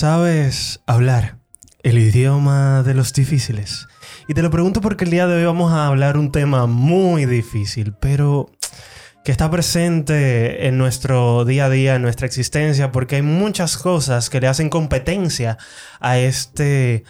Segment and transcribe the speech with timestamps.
[0.00, 1.36] ¿Sabes hablar
[1.82, 3.86] el idioma de los difíciles?
[4.28, 7.26] Y te lo pregunto porque el día de hoy vamos a hablar un tema muy
[7.26, 8.50] difícil, pero
[9.26, 14.30] que está presente en nuestro día a día, en nuestra existencia, porque hay muchas cosas
[14.30, 15.58] que le hacen competencia
[16.00, 17.04] a este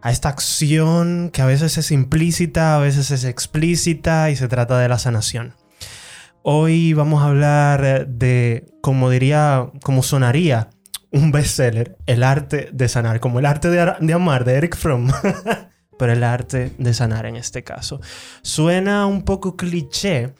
[0.00, 4.78] a esta acción que a veces es implícita, a veces es explícita y se trata
[4.78, 5.54] de la sanación.
[6.42, 10.70] Hoy vamos a hablar de, como diría, como sonaría
[11.12, 15.10] un bestseller, El arte de sanar, como el arte de, amar de Eric Fromm,
[15.98, 18.00] pero el arte de sanar en este caso.
[18.42, 20.34] Suena un poco cliché,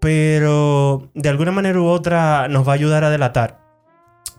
[0.00, 3.66] pero de alguna manera u otra nos va a ayudar a delatar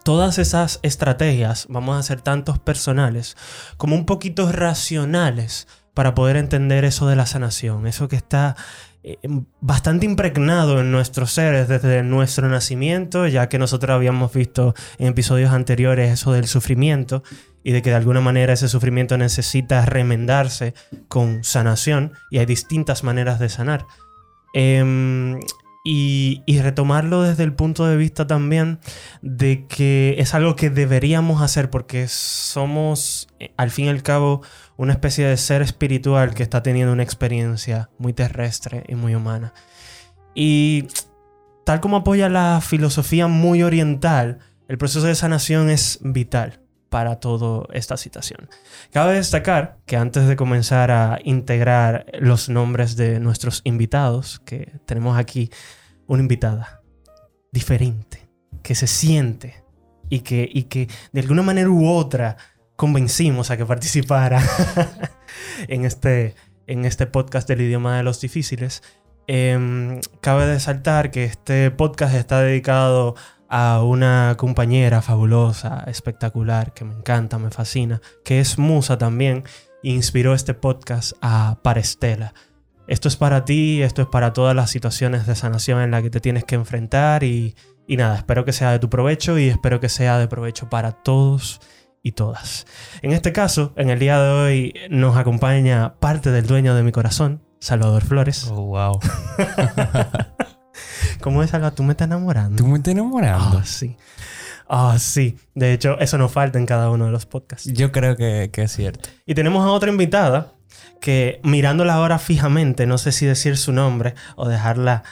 [0.04, 3.36] todas esas estrategias, vamos a ser tantos personales
[3.76, 8.56] como un poquito racionales para poder entender eso de la sanación, eso que está
[9.62, 15.52] bastante impregnado en nuestros seres desde nuestro nacimiento, ya que nosotros habíamos visto en episodios
[15.52, 17.24] anteriores eso del sufrimiento
[17.64, 20.74] y de que de alguna manera ese sufrimiento necesita remendarse
[21.08, 23.86] con sanación y hay distintas maneras de sanar.
[24.54, 25.40] Em,
[25.90, 28.80] y, retomarlo desde el punto de vista también
[29.22, 34.42] de que es algo que deberíamos hacer porque somos, eh, al fin y al cabo,
[34.78, 39.54] una especie de ser espiritual que está teniendo una experiencia muy terrestre y muy humana.
[40.36, 40.88] Y
[41.66, 47.66] tal como apoya la filosofía muy oriental, el proceso de sanación es vital para toda
[47.74, 48.50] esta situación.
[48.92, 55.18] Cabe destacar que antes de comenzar a integrar los nombres de nuestros invitados, que tenemos
[55.18, 55.50] aquí
[56.06, 56.82] una invitada
[57.52, 58.30] diferente,
[58.62, 59.64] que se siente
[60.10, 62.38] y que, y que de alguna manera u otra
[62.78, 64.42] convencimos a que participara
[65.68, 66.36] en, este,
[66.68, 68.84] en este podcast del idioma de los difíciles.
[69.26, 73.16] Em, cabe saltar que este podcast está dedicado
[73.50, 79.44] a una compañera fabulosa, espectacular, que me encanta, me fascina, que es musa también,
[79.84, 82.34] e inspiró este podcast a Parestela.
[82.88, 86.10] Esto es para ti, esto es para todas las situaciones de sanación en las que
[86.10, 87.56] te tienes que enfrentar y,
[87.88, 90.92] y nada, espero que sea de tu provecho y espero que sea de provecho para
[90.92, 91.60] todos
[92.04, 92.66] y todas.
[93.02, 96.92] En este caso, en el día de hoy nos acompaña parte del dueño de mi
[96.92, 98.48] corazón, Salvador Flores.
[98.52, 99.00] Oh, wow.
[101.22, 101.76] ¿Cómo es, Salvador?
[101.76, 102.58] ¿Tú me estás enamorando?
[102.58, 103.58] ¿Tú me estás enamorando?
[103.60, 103.98] Ah, sí.
[104.70, 105.38] Ah, sí.
[105.56, 107.72] De hecho, eso nos falta en cada uno de los podcasts.
[107.74, 109.10] Yo creo que, que es cierto.
[109.26, 110.54] Y tenemos a otra invitada
[111.00, 115.04] que mirándola ahora fijamente, no sé si decir su nombre o dejarla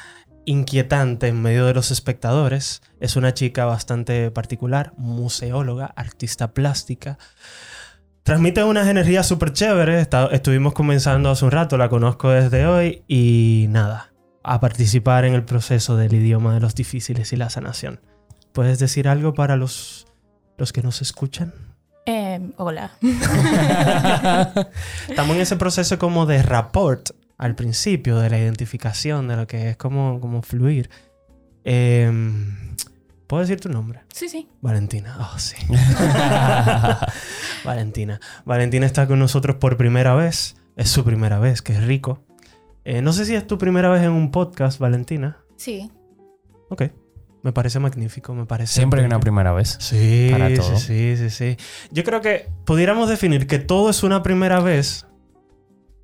[0.46, 2.82] inquietante en medio de los espectadores.
[3.00, 7.18] Es una chica bastante particular, museóloga, artista plástica.
[8.24, 10.08] Transmite unas energías súper chéveres.
[10.32, 14.14] estuvimos comenzando hace un rato, la conozco desde hoy y nada,
[14.44, 18.00] a participar en el proceso del idioma de los difíciles y la sanación.
[18.52, 20.08] ¿Puedes decir algo para los,
[20.58, 21.54] los que nos escuchan?
[22.08, 22.92] Eh, hola.
[25.10, 29.69] Estamos en ese proceso como de rapport al principio, de la identificación, de lo que
[29.69, 30.90] es como, como fluir.
[31.63, 32.75] Em,
[33.28, 34.01] ¿Puedo decir tu nombre?
[34.13, 34.47] Sí, sí.
[34.62, 35.18] Valentina.
[35.19, 35.56] Oh, sí.
[37.66, 38.19] Valentina.
[38.46, 40.56] Valentina está con nosotros por primera vez.
[40.75, 42.23] Es su primera vez, que es rico.
[42.84, 45.38] Eh, no sé si es tu primera vez en un podcast, Valentina.
[45.56, 45.90] Sí.
[46.69, 46.84] Ok.
[47.41, 48.73] Me parece magnífico, me parece.
[48.73, 49.78] Siempre hay una primera vez.
[49.79, 50.78] Sí, para todo.
[50.78, 51.57] sí, sí, sí.
[51.91, 55.06] Yo creo que pudiéramos definir que todo es una primera vez.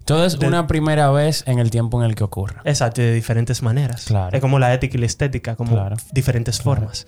[0.06, 2.58] Todo es una primera vez en el tiempo en el que ocurre.
[2.66, 4.06] Exacto, de diferentes maneras.
[4.06, 4.36] Claro.
[4.36, 7.08] Es como la ética y la estética, como diferentes formas.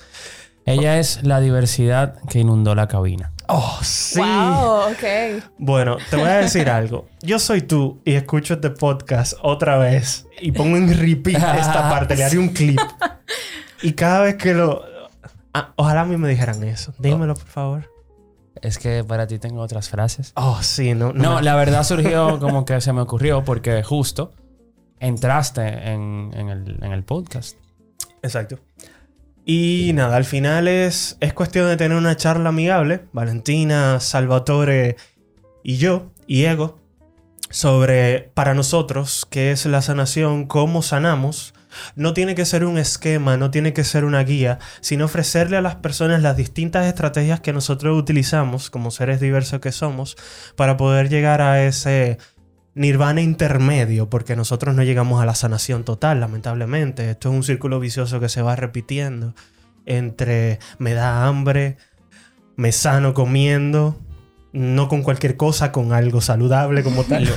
[0.66, 3.32] Ella es la diversidad que inundó la cabina.
[3.50, 4.20] Oh, sí.
[4.20, 5.44] Wow, ok.
[5.58, 7.08] Bueno, te voy a decir algo.
[7.22, 12.16] Yo soy tú y escucho este podcast otra vez y pongo en repeat esta parte,
[12.16, 12.80] le haré un clip.
[13.82, 14.82] Y cada vez que lo...
[15.53, 16.94] Ah, ojalá a mí me dijeran eso.
[17.00, 17.93] Dímelo, por favor.
[18.62, 20.31] Es que para ti tengo otras frases.
[20.36, 21.14] Oh, sí, no.
[21.14, 24.32] No, la verdad surgió como que se me ocurrió porque justo
[25.00, 27.58] entraste en, el, podcast.
[28.22, 28.59] Exacto.
[29.46, 34.96] Y nada, al final es, es cuestión de tener una charla amigable, Valentina, Salvatore
[35.61, 36.79] y yo, y Ego,
[37.50, 41.53] sobre para nosotros qué es la sanación, cómo sanamos
[41.96, 45.61] no tiene que ser un esquema, no tiene que ser una guía, sino ofrecerle a
[45.61, 50.16] las personas las distintas estrategias que nosotros utilizamos como seres diversos que somos
[50.55, 52.17] para poder llegar a ese
[52.75, 57.09] nirvana intermedio, porque nosotros no llegamos a la sanación total, lamentablemente.
[57.09, 59.34] Esto es un círculo vicioso que se va repitiendo
[59.85, 61.78] entre me da hambre,
[62.55, 63.99] me sano comiendo,
[64.52, 67.28] no con cualquier cosa, con algo saludable como tal.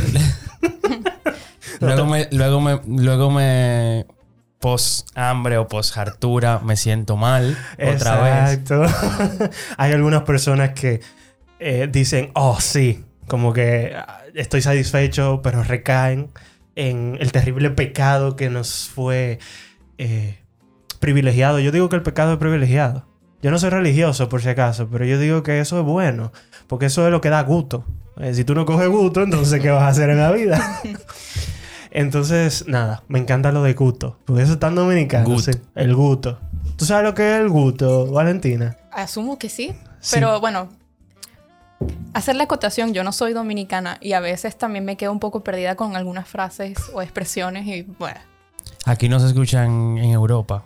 [1.80, 4.06] luego me, luego me, luego me,
[4.66, 8.58] post hambre o post hartura me siento mal otra vez.
[8.58, 8.84] Exacto.
[9.76, 11.00] Hay algunas personas que
[11.60, 16.30] eh, dicen, oh sí, como que ah, estoy satisfecho, pero recaen
[16.74, 19.38] en el terrible pecado que nos fue
[19.98, 20.40] eh,
[20.98, 21.60] privilegiado.
[21.60, 23.06] Yo digo que el pecado es privilegiado.
[23.42, 26.32] Yo no soy religioso por si acaso, pero yo digo que eso es bueno,
[26.66, 27.84] porque eso es lo que da gusto.
[28.16, 30.80] Eh, si tú no coges gusto, entonces ¿qué vas a hacer en la vida?
[31.96, 35.25] entonces, nada, me encanta lo de gusto, porque eso es tan dominicano.
[35.25, 35.40] Gut.
[35.40, 36.38] sí, el gusto.
[36.76, 38.76] ¿Tú sabes lo que es el gusto, Valentina?
[38.93, 40.14] Asumo que sí, Sí.
[40.14, 40.69] pero bueno,
[42.12, 45.43] hacer la acotación, yo no soy dominicana y a veces también me quedo un poco
[45.43, 48.20] perdida con algunas frases o expresiones y bueno,
[48.84, 50.64] Aquí no se escuchan en Europa.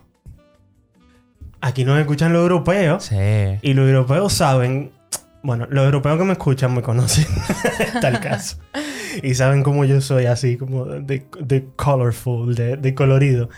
[1.63, 3.05] Aquí nos escuchan los europeos.
[3.05, 3.17] Sí.
[3.63, 4.93] Y los europeos saben,
[5.43, 7.27] bueno, los europeos que me escuchan me conocen,
[8.01, 8.59] tal caso.
[9.23, 13.49] Y saben cómo yo soy así, como de, de colorful, de, de colorido.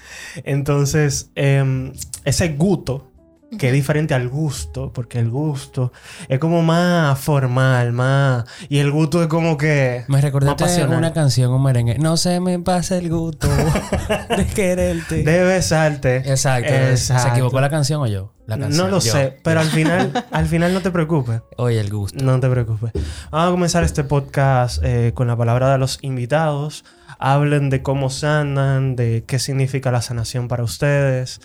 [0.44, 1.93] Entonces, em,
[2.25, 3.12] ese gusto,
[3.59, 5.93] que es diferente al gusto, porque el gusto
[6.29, 8.45] es como más formal, más...
[8.69, 10.05] Y el gusto es como que...
[10.09, 11.99] Me recordaste una canción, un merengue.
[11.99, 13.49] No se me pasa el gusto
[14.37, 15.23] de quererte.
[15.23, 16.17] De besarte.
[16.19, 16.73] Exacto.
[16.97, 18.33] ¿Se equivocó la canción o yo?
[18.47, 18.87] La canción.
[18.87, 19.13] No lo Yo.
[19.13, 21.43] sé, pero al final, al final no te preocupes.
[21.57, 22.25] Oye, el gusto.
[22.25, 22.93] No te preocupes.
[23.31, 26.85] Vamos a comenzar este podcast eh, con la palabra de los invitados.
[27.19, 31.41] Hablen de cómo sanan, de qué significa la sanación para ustedes.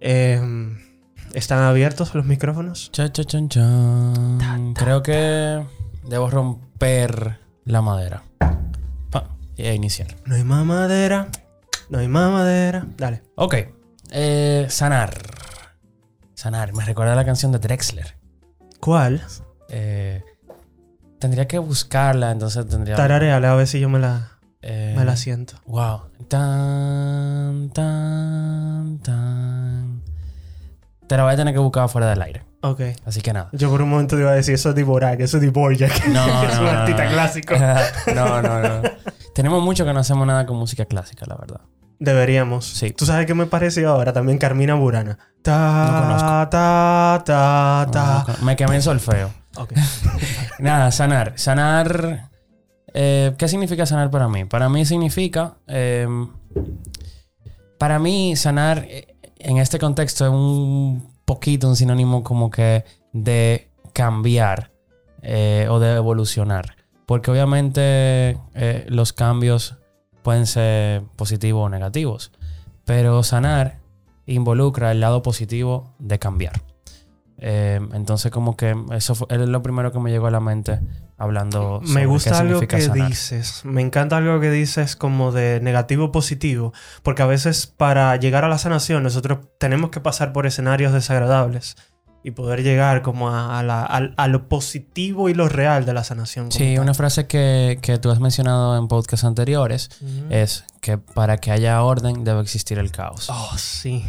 [0.00, 0.40] Eh,
[1.34, 2.90] ¿Están abiertos los micrófonos?
[2.92, 4.74] Cha, cha, chan, chan.
[4.74, 5.62] Creo que
[6.04, 8.22] debo romper la madera.
[9.10, 10.16] Pa, y iniciar.
[10.24, 11.28] No hay más madera.
[11.90, 12.86] No hay más madera.
[12.96, 13.22] Dale.
[13.36, 13.54] Ok.
[14.10, 15.14] Eh, sanar.
[16.34, 16.72] Sanar.
[16.74, 18.16] Me recuerda la canción de Drexler.
[18.80, 19.22] ¿Cuál?
[19.68, 20.22] Eh,
[21.18, 22.96] tendría que buscarla, entonces tendría...
[22.96, 25.54] Tarareale a ver si yo me la, eh, me la siento.
[25.66, 26.02] Wow.
[26.28, 30.07] Tan, tan, tan.
[31.08, 32.44] Te la voy a tener que buscar fuera del aire.
[32.60, 32.80] Ok.
[33.06, 33.48] Así que nada.
[33.52, 36.06] Yo por un momento te iba a decir eso es Dvorak, eso es Dvorak.
[36.08, 37.10] No, es no, un no, artista no.
[37.10, 37.54] clásico.
[38.14, 38.82] no, no, no.
[39.34, 41.60] Tenemos mucho que no hacemos nada con música clásica, la verdad.
[42.00, 42.64] Deberíamos.
[42.66, 42.90] Sí.
[42.92, 44.12] ¿Tú sabes qué me pareció ahora?
[44.12, 45.18] También Carmina Burana.
[45.42, 46.28] Ta, No conozco.
[46.50, 48.24] ta, ta, ta.
[48.28, 49.30] No, no, me quemé en solfeo.
[49.56, 49.72] Ok.
[50.60, 51.32] Nada, sanar.
[51.36, 52.28] Sanar.
[52.94, 54.44] eh, ¿Qué significa sanar para mí?
[54.44, 55.54] Para mí significa.
[55.66, 56.06] eh,
[57.78, 63.70] para mí, sanar eh, en este contexto es un poquito un sinónimo como que de
[63.92, 64.70] cambiar
[65.22, 66.76] eh, o de evolucionar.
[67.06, 69.76] Porque obviamente eh, los cambios
[70.22, 72.32] pueden ser positivos o negativos.
[72.84, 73.78] Pero sanar
[74.26, 76.67] involucra el lado positivo de cambiar.
[77.40, 80.80] Eh, entonces, como que eso fue, es lo primero que me llegó a la mente
[81.16, 83.08] hablando sobre Me gusta qué algo que sanar.
[83.08, 83.60] dices.
[83.64, 86.72] Me encanta algo que dices como de negativo positivo.
[87.02, 91.76] Porque a veces para llegar a la sanación nosotros tenemos que pasar por escenarios desagradables.
[92.24, 95.94] Y poder llegar como a, a la- al- a lo positivo y lo real de
[95.94, 96.50] la sanación.
[96.50, 96.82] Sí, tal.
[96.82, 99.88] una frase que, que tú has mencionado en podcasts anteriores
[100.28, 103.30] es que para que haya orden debe existir el caos.
[103.30, 104.04] Oh, sí.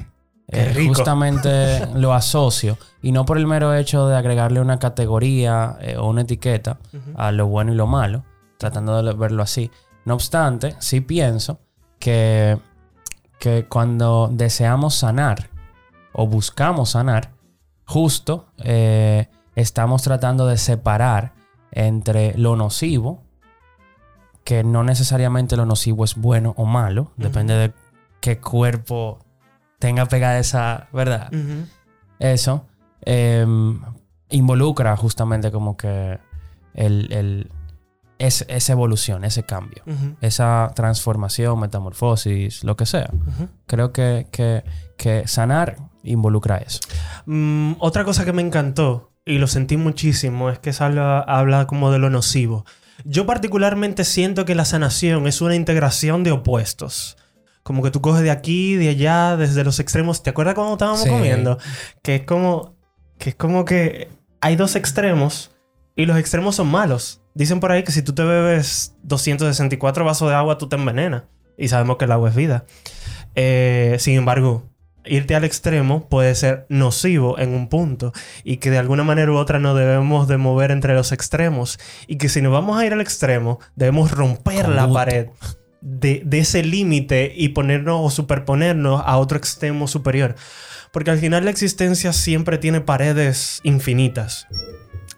[0.51, 5.96] Eh, justamente lo asocio y no por el mero hecho de agregarle una categoría eh,
[5.96, 6.80] o una etiqueta
[7.16, 8.24] a lo bueno y lo malo,
[8.57, 9.69] tratando de verlo así.
[10.06, 11.59] No obstante, sí pienso
[12.00, 12.57] que,
[13.38, 15.50] que cuando deseamos sanar
[16.14, 17.31] o buscamos sanar,
[17.85, 21.33] justo eh, estamos tratando de separar
[21.71, 23.21] entre lo nocivo,
[24.44, 27.73] que no necesariamente lo nocivo es bueno o malo, depende de
[28.19, 29.19] qué cuerpo
[29.80, 31.30] tenga pegada esa, ¿verdad?
[32.19, 32.68] Eso
[33.06, 33.45] eh,
[34.30, 36.19] involucra justamente como que
[36.74, 37.52] el, el-
[38.18, 39.81] es- esa evolución, ese cambio,
[40.21, 43.09] esa transformación, metamorfosis, lo que sea.
[43.66, 44.64] Creo que, que,
[44.98, 46.80] que sanar involucra eso.
[47.26, 51.92] Mm, otra cosa que me encantó y lo sentí muchísimo es que habla, habla como
[51.92, 52.66] de lo nocivo.
[53.06, 57.16] Yo particularmente siento que la sanación es una integración de opuestos.
[57.69, 60.23] Como que tú coges de aquí, de allá, desde los extremos.
[60.23, 61.09] ¿Te acuerdas cuando estábamos Sí.
[61.09, 61.59] comiendo?
[62.02, 62.73] Que es como
[63.19, 64.09] que es como que
[64.42, 65.52] hay dos extremos
[65.95, 67.21] y los extremos son malos.
[67.35, 71.26] Dicen por ahí que si tú te bebes 264 vasos de agua, tú te envenenas.
[71.59, 72.66] Y sabemos que el agua es vida.
[73.35, 74.64] Eh, sin embargo,
[75.06, 79.35] irte al extremo puede ser nocivo en un punto y que de alguna manera u
[79.38, 82.94] otra no debemos de mover entre los extremos y que si nos vamos a ir
[82.94, 84.94] al extremo debemos romper Con la gusto.
[84.95, 85.28] pared
[85.81, 90.36] de, ese límite y ponernos o superponernos a otro extremo superior.
[90.92, 94.48] Porque al final la existencia siempre tiene paredes infinitas.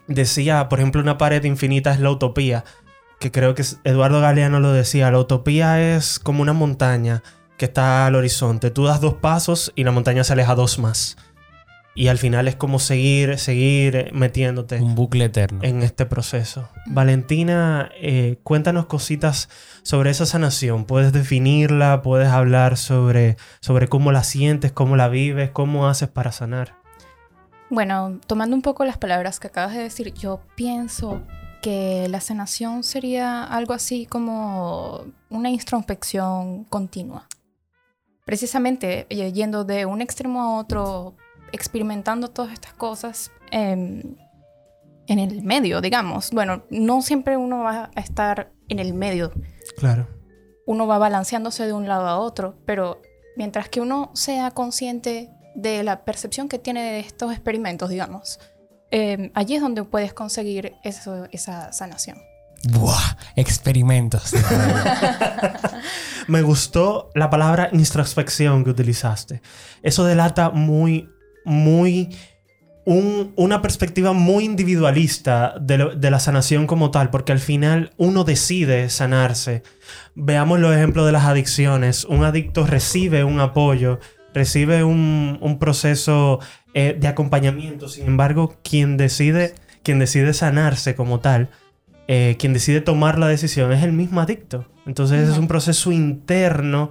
[0.07, 2.65] Decía, por ejemplo, una pared infinita es la utopía,
[3.19, 7.23] que creo que Eduardo Galeano lo decía, la utopía es como una montaña
[7.57, 8.71] que está al horizonte.
[8.71, 11.15] Tú das dos pasos y la montaña se aleja dos más.
[11.93, 15.59] Y al final es como seguir, seguir metiéndote Un bucle eterno.
[15.61, 16.69] en este proceso.
[16.85, 19.49] Valentina, eh, cuéntanos cositas
[19.83, 20.85] sobre esa sanación.
[20.85, 26.31] Puedes definirla, puedes hablar sobre, sobre cómo la sientes, cómo la vives, cómo haces para
[26.31, 26.75] sanar.
[27.69, 31.21] Bueno, tomando un poco las palabras que acabas de decir, yo pienso
[31.61, 37.27] que la sanación sería algo así como una introspección continua.
[38.25, 41.15] Precisamente eh, yendo de un extremo a otro,
[41.51, 44.15] experimentando todas estas cosas em,
[45.07, 46.31] en el medio, digamos.
[46.31, 49.31] Bueno, no siempre uno va a estar en el medio,
[49.77, 50.07] Claro.
[50.65, 53.01] uno va balanceándose de un lado a otro, pero
[53.35, 58.39] mientras que uno sea consciente de la percepción que tiene de estos experimentos, digamos,
[58.91, 62.17] eh, allí es donde puedes conseguir eso, esa sanación.
[62.69, 64.33] Buah, experimentos.
[66.27, 69.41] Me gustó la palabra introspección que utilizaste.
[69.81, 71.09] Eso delata muy,
[71.45, 72.09] muy...
[72.85, 77.91] un- una perspectiva muy individualista de, lo- de la sanación como tal, porque al final
[77.97, 79.61] uno decide sanarse.
[80.15, 82.05] Veamos los ejemplos de las adicciones.
[82.05, 83.99] Un adicto recibe un apoyo,
[84.33, 86.39] recibe un, un proceso
[86.73, 87.87] eh, de acompañamiento.
[87.87, 91.49] Sin embargo, quien decide, quien decide sanarse como tal,
[92.07, 94.65] eh, quien decide tomar la decisión es el mismo adicto.
[94.87, 96.89] Entonces es un proceso interno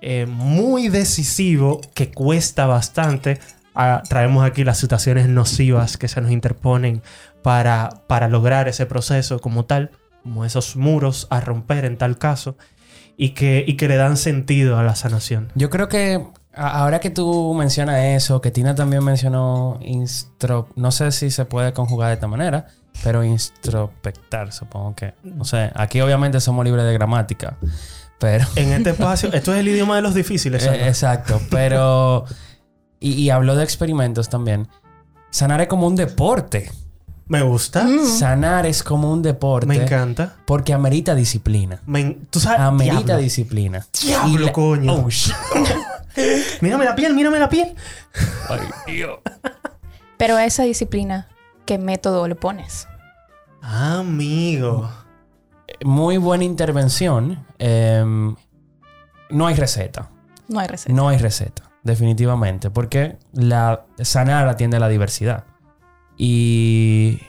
[0.00, 3.40] eh, muy decisivo que cuesta bastante.
[3.74, 7.02] Ah, traemos aquí las situaciones nocivas que se nos interponen
[7.42, 9.90] para, para lograr ese proceso como tal,
[10.22, 12.56] como esos muros a romper en tal caso,
[13.16, 15.50] y que, y que le dan sentido a la sanación.
[15.54, 20.68] Yo creo que a- ahora que tú mencionas eso, que Tina también mencionó instro...
[20.76, 22.66] No sé si se puede conjugar de esta manera,
[23.02, 25.14] pero introspectar, supongo que.
[25.24, 27.56] No sé, aquí obviamente somos libres de gramática,
[28.18, 28.46] pero...
[28.56, 30.62] En este espacio, esto es el idioma de los difíciles.
[30.64, 30.88] Eh, Sandra.
[30.88, 32.24] exacto, pero...
[33.04, 34.68] Y, y habló de experimentos también.
[35.30, 36.70] Sanar es como un deporte.
[37.26, 39.66] Me gusta, Sanar es como un deporte.
[39.66, 40.36] me encanta.
[40.46, 41.80] Porque amerita disciplina.
[41.86, 42.60] Me ¿Tú sabes?
[42.60, 43.22] Amerita Diablo.
[43.22, 43.86] disciplina.
[44.02, 44.92] Diablo, Y la- coño.
[44.94, 45.34] Oh, shit.
[46.60, 47.74] Mírame la piel, mírame la piel.
[48.48, 48.60] Ay,
[48.94, 49.18] Dios.
[50.16, 51.28] Pero a esa disciplina,
[51.66, 52.86] ¿qué método le pones?
[53.62, 54.88] Amigo.
[55.84, 57.44] Muy buena intervención.
[57.58, 58.36] Em,
[59.30, 60.08] no hay receta.
[60.48, 60.92] No hay receta.
[60.94, 65.44] No hay receta, definitivamente, porque la sanar atiende a la diversidad.
[66.16, 67.20] Y,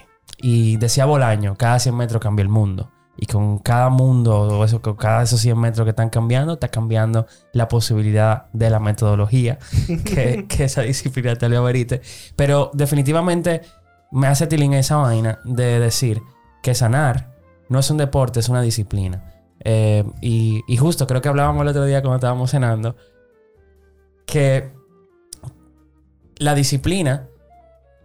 [0.42, 2.92] y decía Bolaño, cada 100 metros cambia el mundo.
[3.18, 6.68] Y con cada mundo, o eso, con cada esos 100 metros que están cambiando, está
[6.68, 9.58] cambiando la posibilidad de la metodología
[10.06, 12.02] que, que esa disciplina te lo amerite.
[12.36, 13.62] Pero definitivamente
[14.12, 16.22] me hace tilín esa vaina de decir
[16.62, 17.36] que sanar
[17.70, 19.34] no es un deporte, es una disciplina.
[19.62, 22.96] Eh, y, y justo creo que hablábamos el otro día cuando estábamos cenando
[24.26, 24.72] que
[26.38, 27.28] la disciplina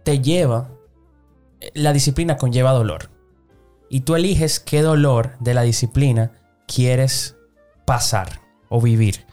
[0.03, 0.69] te lleva,
[1.73, 3.09] la disciplina conlleva dolor.
[3.89, 6.31] Y tú eliges qué dolor de la disciplina
[6.67, 7.35] quieres
[7.85, 9.25] pasar o vivir.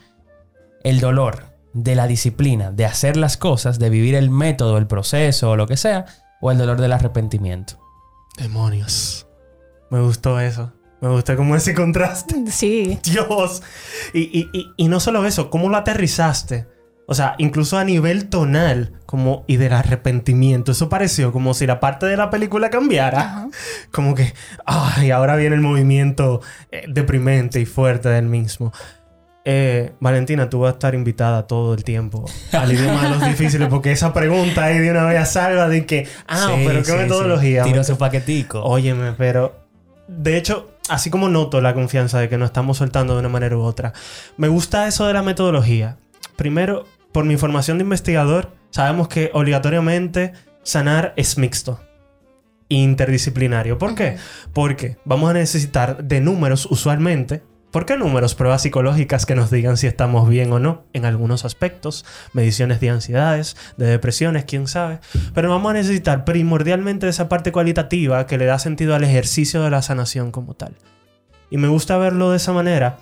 [0.82, 5.50] El dolor de la disciplina, de hacer las cosas, de vivir el método, el proceso
[5.50, 6.06] o lo que sea,
[6.40, 7.78] o el dolor del arrepentimiento.
[8.36, 9.26] Demonios.
[9.90, 10.72] Me gustó eso.
[11.00, 12.50] Me gustó como ese contraste.
[12.50, 12.98] Sí.
[13.04, 13.62] Dios.
[14.12, 16.66] Y, y- y- y no solo eso, ¿cómo lo aterrizaste?
[17.10, 20.72] O sea, incluso a nivel tonal, como y del arrepentimiento.
[20.72, 23.20] Eso pareció como si la parte de la película cambiara.
[23.20, 23.48] Ajá.
[23.90, 24.34] Como que,
[24.66, 28.74] ay, ahora viene el movimiento eh, deprimente y fuerte del mismo.
[29.46, 33.68] Eh, Valentina, tú vas a estar invitada todo el tiempo al idioma de los difíciles,
[33.68, 36.96] porque esa pregunta ahí de una vez salva de que, ah, Sí, pero qué sí,
[36.98, 37.64] metodología.
[37.64, 37.70] sí.
[37.70, 38.60] Tiró su paquetico.
[38.62, 39.66] Óyeme, pero
[40.08, 43.56] de hecho, así como noto la confianza de que nos estamos soltando de una manera
[43.56, 43.94] u otra,
[44.36, 45.96] me gusta eso de la metodología.
[46.36, 51.80] Primero, por mi formación de investigador, sabemos que obligatoriamente sanar es mixto.
[52.68, 53.78] Interdisciplinario.
[53.78, 54.16] ¿Por qué?
[54.52, 57.42] Porque vamos a necesitar de números usualmente.
[57.70, 58.34] ¿Por qué números?
[58.34, 62.90] Pruebas psicológicas que nos digan si estamos bien o no en algunos aspectos, mediciones de
[62.90, 65.00] ansiedades, de depresiones, quién sabe.
[65.34, 69.70] Pero vamos a necesitar primordialmente esa parte cualitativa que le da sentido al ejercicio de
[69.70, 70.76] la sanación como tal.
[71.50, 72.98] Y me gusta verlo de esa manera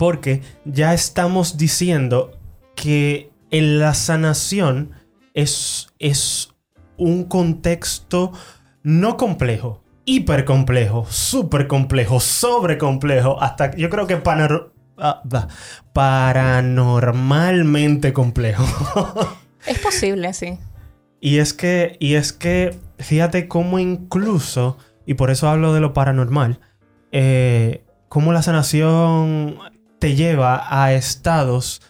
[0.00, 2.39] porque ya estamos diciendo
[2.80, 4.92] que en la sanación
[5.34, 6.54] es, es
[6.96, 8.32] un contexto
[8.82, 15.20] no complejo, hiper complejo, súper complejo, sobre complejo, hasta yo creo que panor- ah,
[15.92, 18.64] paranormalmente complejo.
[19.66, 20.58] Es posible, sí.
[21.20, 25.92] Y es que, y es que, fíjate cómo incluso, y por eso hablo de lo
[25.92, 26.60] paranormal,
[27.12, 29.58] eh, cómo la sanación
[29.98, 31.82] te lleva a estados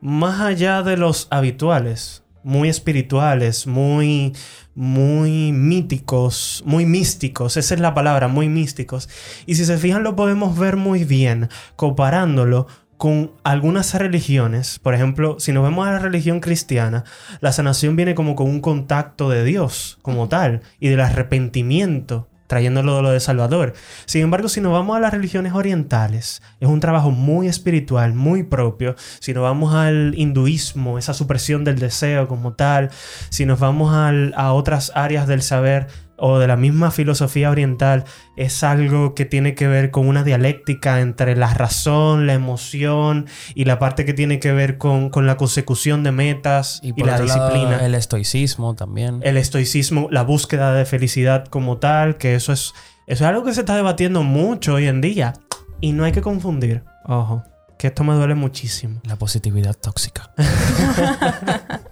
[0.00, 2.24] más allá de los habituales.
[2.42, 4.32] muy espirituales, muy,
[4.74, 9.10] muy míticos, muy místicos, esa es la palabra, muy místicos.
[9.44, 12.66] Y si se fijan lo podemos ver muy bien comparándolo
[12.96, 17.04] con algunas religiones, por ejemplo, si nos vemos a la religión cristiana,
[17.40, 22.96] la sanación viene como con un contacto de Dios como tal y del arrepentimiento trayéndolo
[22.96, 23.74] de lo de Salvador.
[24.06, 28.42] Sin embargo, si nos vamos a las religiones orientales, es un trabajo muy espiritual, muy
[28.42, 28.96] propio.
[29.20, 32.90] Si nos vamos al hinduismo, esa supresión del deseo como tal,
[33.28, 35.86] si nos vamos a otras áreas del saber,
[36.20, 38.04] o de la misma filosofía oriental
[38.36, 43.64] es algo que tiene que ver con una dialéctica entre la razón, la emoción y
[43.64, 47.84] la parte que tiene que ver con, la consecución de metas y, la disciplina.
[47.84, 49.20] el estoicismo también.
[49.22, 52.72] El estoicismo, la búsqueda de felicidad como tal, que eso es,
[53.06, 55.34] eso es algo que se está debatiendo mucho hoy en día.
[55.80, 57.42] Y no hay que confundir, ojo,
[57.78, 59.00] que esto me duele muchísimo.
[59.04, 60.30] La positividad tóxica.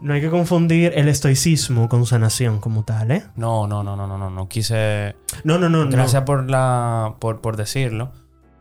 [0.00, 3.24] No hay que confundir el estoicismo con sanación como tal, ¿eh?
[3.34, 4.30] No, no, no, no, no, no.
[4.30, 5.16] No quise.
[5.44, 5.88] No, no, no.
[5.88, 7.14] Gracias por la.
[7.18, 8.12] por, por decirlo.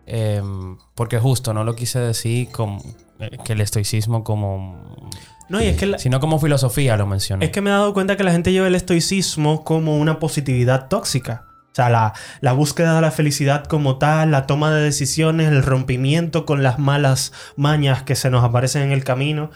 [0.05, 2.81] Em, porque justo no lo quise decir como.
[3.19, 5.09] Eh, que el estoicismo como.
[5.49, 7.45] No, y es que sino como filosofía lo mencioné.
[7.45, 10.87] Es que me he dado cuenta que la gente lleva el estoicismo como una positividad
[10.87, 11.45] tóxica.
[11.71, 15.61] O sea, la, la, búsqueda de la felicidad como tal, la toma de decisiones, el
[15.61, 19.51] rompimiento con las malas mañas que se nos aparecen en el camino.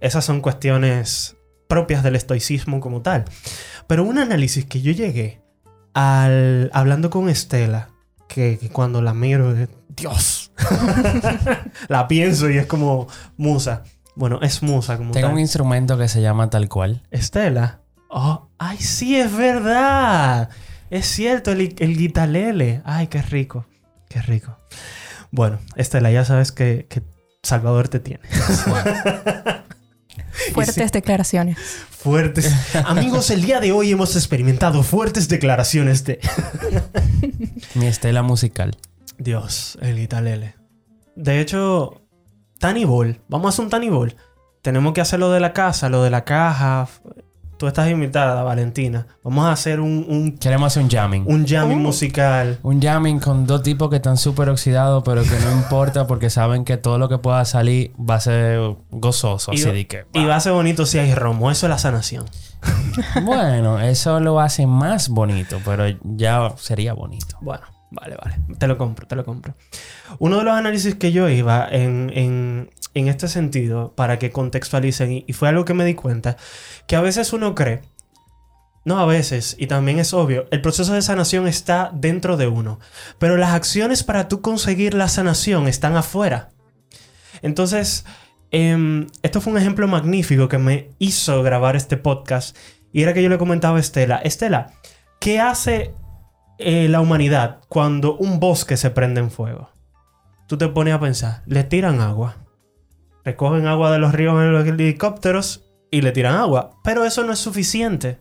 [0.00, 1.36] Esas son cuestiones
[1.68, 3.24] propias del estoicismo como tal.
[3.86, 5.42] Pero un análisis que yo llegué
[5.94, 7.90] al hablando con Estela,
[8.28, 9.54] que, cuando la miro,
[9.88, 10.52] Dios,
[11.88, 13.84] la pienso y es como musa.
[14.14, 17.02] Bueno, es musa como Tengo un instrumento que se llama tal cual.
[17.10, 17.80] Estela.
[18.10, 20.48] Oh, ay, sí, es verdad.
[20.90, 22.82] Es cierto, el, el guitalele.
[22.84, 23.66] Ay, qué rico.
[24.08, 24.56] Qué rico.
[25.30, 27.02] Bueno, Estela, ya sabes que, que
[27.42, 28.22] Salvador te tiene.
[30.52, 31.58] Fuertes declaraciones.
[31.90, 32.52] Fuertes.
[32.84, 36.20] Amigos, el día de hoy hemos experimentado fuertes declaraciones de.
[37.74, 38.76] Mi estela musical.
[39.18, 40.54] Dios, el guitalele.
[41.16, 42.02] De hecho,
[42.58, 43.20] Tiny Ball.
[43.28, 44.16] Vamos a hacer un Tiny Ball.
[44.62, 46.88] Tenemos que hacer lo de la casa, lo de la caja,
[47.58, 49.08] Tú estás invitada, Valentina.
[49.24, 50.38] Vamos a hacer un...
[50.38, 51.24] Queremos hacer un jamming.
[51.26, 51.88] Un jamming oh.
[51.88, 52.56] musical.
[52.62, 56.64] Un jamming con dos tipos que están súper oxidados, pero que no importa porque saben
[56.64, 59.52] que todo lo que pueda salir va a ser gozoso.
[59.52, 60.04] Y, así que...
[60.12, 61.50] Y va a ser bonito si hay romo.
[61.50, 62.26] Eso es la sanación.
[63.24, 67.38] bueno, eso lo hace más bonito, pero ya sería bonito.
[67.40, 67.64] Bueno.
[67.90, 68.36] Vale, vale.
[68.58, 69.54] Te lo compro, te lo compro.
[70.18, 75.24] Uno de los análisis que yo iba en, en, en este sentido, para que contextualicen,
[75.26, 76.36] y, fue algo que me di cuenta,
[76.88, 77.82] que a veces uno cree,
[78.84, 82.80] no a veces, y también es obvio, el proceso de sanación está dentro de uno,
[83.18, 86.48] pero las acciones para tú conseguir la sanación están afuera.
[87.42, 88.06] Entonces,
[88.50, 92.56] em, esto fue un ejemplo magnífico que me hizo grabar este podcast,
[92.90, 94.72] y era que yo le comentaba a Estela, Estela,
[95.20, 95.94] ¿qué hace
[96.56, 99.70] eh, la humanidad cuando un bosque se prende en fuego?
[100.46, 102.36] Tú te pones a pensar, le tiran agua,
[103.26, 107.32] recogen agua de los ríos en los helicópteros y le tiran agua, pero eso no
[107.32, 108.18] es suficiente.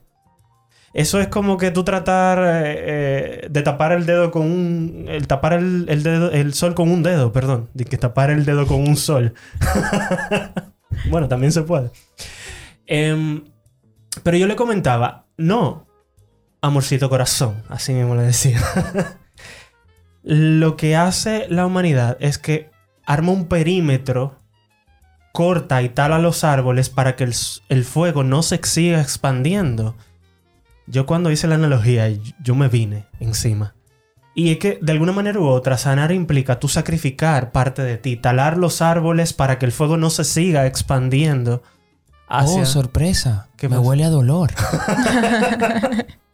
[0.93, 5.06] Eso es como que tú tratar eh, eh, de tapar el dedo con un.
[5.08, 7.69] El tapar el, el sol con un dedo, perdón.
[7.73, 9.34] De que tapar el dedo con un sol.
[11.10, 11.91] bueno, también se puede.
[12.88, 13.43] Em,
[14.23, 15.86] pero yo le comentaba, no,
[16.62, 18.60] amorcito corazón, así mismo le decía.
[20.23, 22.71] Lo que hace la humanidad es que
[23.06, 24.38] arma un perímetro,
[25.38, 27.23] corta y tala los árboles para que
[27.69, 29.95] el, fuego no se siga expandiendo.
[30.88, 32.10] Yo cuando hice la analogía,
[32.41, 33.76] yo me vine encima.
[34.34, 38.17] Y es que de alguna manera u otra, sanar implica tú sacrificar parte de ti,
[38.17, 41.62] talar los árboles para que el fuego no se siga expandiendo.
[42.28, 43.47] Oh, sorpresa.
[43.58, 44.50] Que me huele a dolor.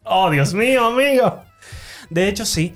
[0.06, 1.44] Oh, Dios mío, amigo.
[2.10, 2.74] De hecho, sí.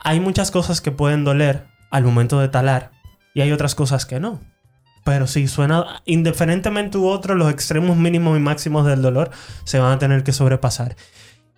[0.00, 2.90] Hay muchas cosas que pueden doler al momento de talar
[3.34, 4.40] y hay otras cosas que no.
[5.04, 9.30] Pero sí, suena, indiferentemente u otro, los extremos mínimos y máximos del dolor
[9.64, 10.96] se van a tener que sobrepasar.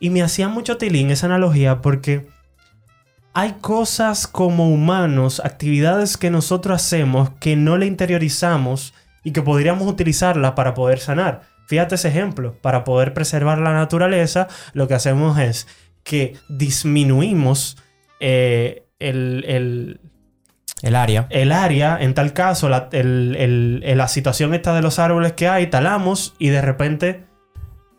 [0.00, 2.26] Y me hacía mucho tilín esa analogía porque
[3.32, 9.86] hay cosas como humanos, actividades que nosotros hacemos que no le interiorizamos y que podríamos
[9.86, 11.42] utilizarla para poder sanar.
[11.66, 12.56] Fíjate ese ejemplo.
[12.62, 15.66] Para poder preservar la naturaleza, lo que hacemos es
[16.02, 17.76] que disminuimos
[18.20, 20.00] eh, el, el,
[20.82, 21.26] área.
[21.30, 26.34] El área, en tal caso, la, la situación esta de los árboles que hay, talamos
[26.38, 27.26] y de repente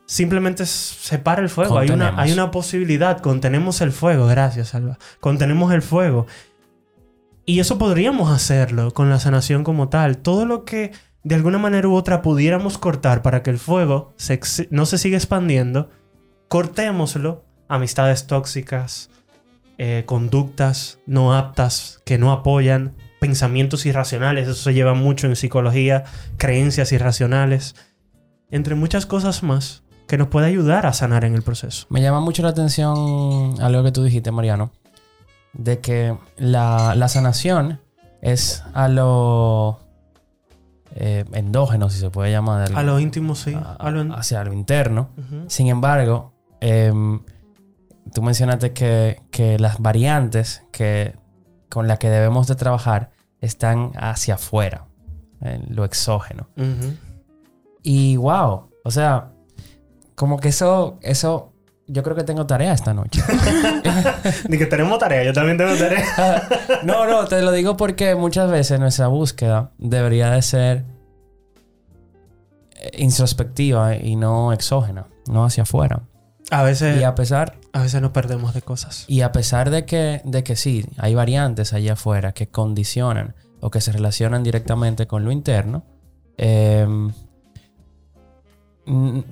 [0.07, 1.77] simplemente se para el fuego.
[1.77, 3.19] Hay una, hay una, posibilidad.
[3.19, 4.25] Contenemos el fuego.
[4.25, 4.97] Gracias, Salva.
[5.19, 6.25] Contenemos el fuego.
[7.45, 10.17] Y eso podríamos hacerlo con la sanación como tal.
[10.17, 10.91] Todo lo que
[11.23, 15.17] de alguna manera u otra pudiéramos cortar para que el fuego se no se siga
[15.17, 15.89] expandiendo,
[16.47, 17.45] cortémoslo.
[17.69, 19.09] Amistades tóxicas,
[19.77, 26.03] eh, conductas no aptas que no apoyan, pensamientos irracionales, eso se lleva mucho en psicología,
[26.37, 27.75] creencias irracionales,
[28.51, 31.85] entre muchas cosas más que nos puede ayudar a sanar en el proceso.
[31.89, 34.71] Me llama mucho la atención algo que tú dijiste, Mariano,
[35.53, 37.81] de que la, la sanación
[38.21, 39.79] es a lo
[40.95, 43.53] eh, endógeno, si se puede llamar, A lo íntimo, sí.
[43.53, 45.09] a- A lo hacia lo interno.
[45.47, 47.19] Sin embargo, em,
[48.17, 51.13] tú mencionaste que, que las variantes que,
[51.69, 54.87] con las que debemos de trabajar están hacia afuera,
[55.39, 56.49] en lo exógeno.
[57.83, 59.33] Y wow, o sea,
[60.15, 61.53] como que eso, eso,
[61.85, 63.21] yo creo que tengo tarea esta noche.
[64.49, 66.49] Ni que tenemos tarea, yo también tengo tarea.
[66.85, 70.85] no, no, te lo digo porque muchas veces nuestra búsqueda debería de ser
[72.77, 76.01] eh, introspectiva y no exógena, no hacia afuera.
[76.49, 79.05] A veces, Y a pesar, a veces nos perdemos de cosas.
[79.07, 83.69] y a pesar de que, de que sí, hay variantes allá afuera que condicionan o
[83.69, 85.83] que se relacionan directamente con lo interno,
[86.37, 87.11] em,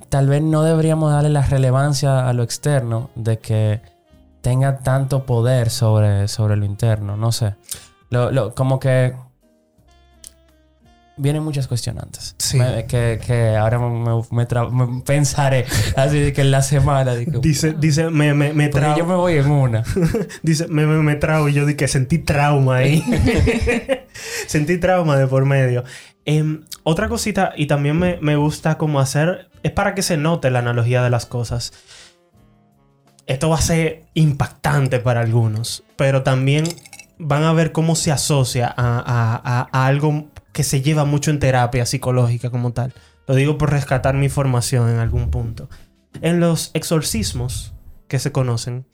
[0.08, 3.80] tal vez no deberíamos darle la relevancia a lo externo de que
[4.42, 7.16] tenga tanto poder sobre, sobre lo interno.
[7.16, 7.56] No sé.
[8.54, 9.14] Como que
[11.16, 12.34] vienen muchas cuestionantes.
[12.38, 12.58] Sí.
[12.58, 13.88] Me- que, que ahora me,
[14.30, 15.64] me- tra- me pensaré
[15.96, 17.14] así de que en la semana.
[17.14, 19.82] Dice, dice, me, me, me porque trau- yo me voy en una.
[20.42, 23.02] Dice, me, me, me trau y yo di que sentí trauma ahí.
[24.46, 25.84] sentí trauma de por medio.
[26.24, 30.50] Em, otra cosita, y también me, me gusta como hacer, es para que se note
[30.50, 31.72] la analogía de las cosas.
[33.26, 36.64] Esto va a ser impactante para algunos, pero también
[37.18, 40.26] van a ver cómo se asocia a, a- a- a algo
[40.56, 42.94] que se lleva mucho en terapia psicológica como tal.
[43.26, 45.68] Lo digo por rescatar mi formación en algún punto.
[46.22, 47.74] En los exorcismos
[48.08, 48.86] que se conocen,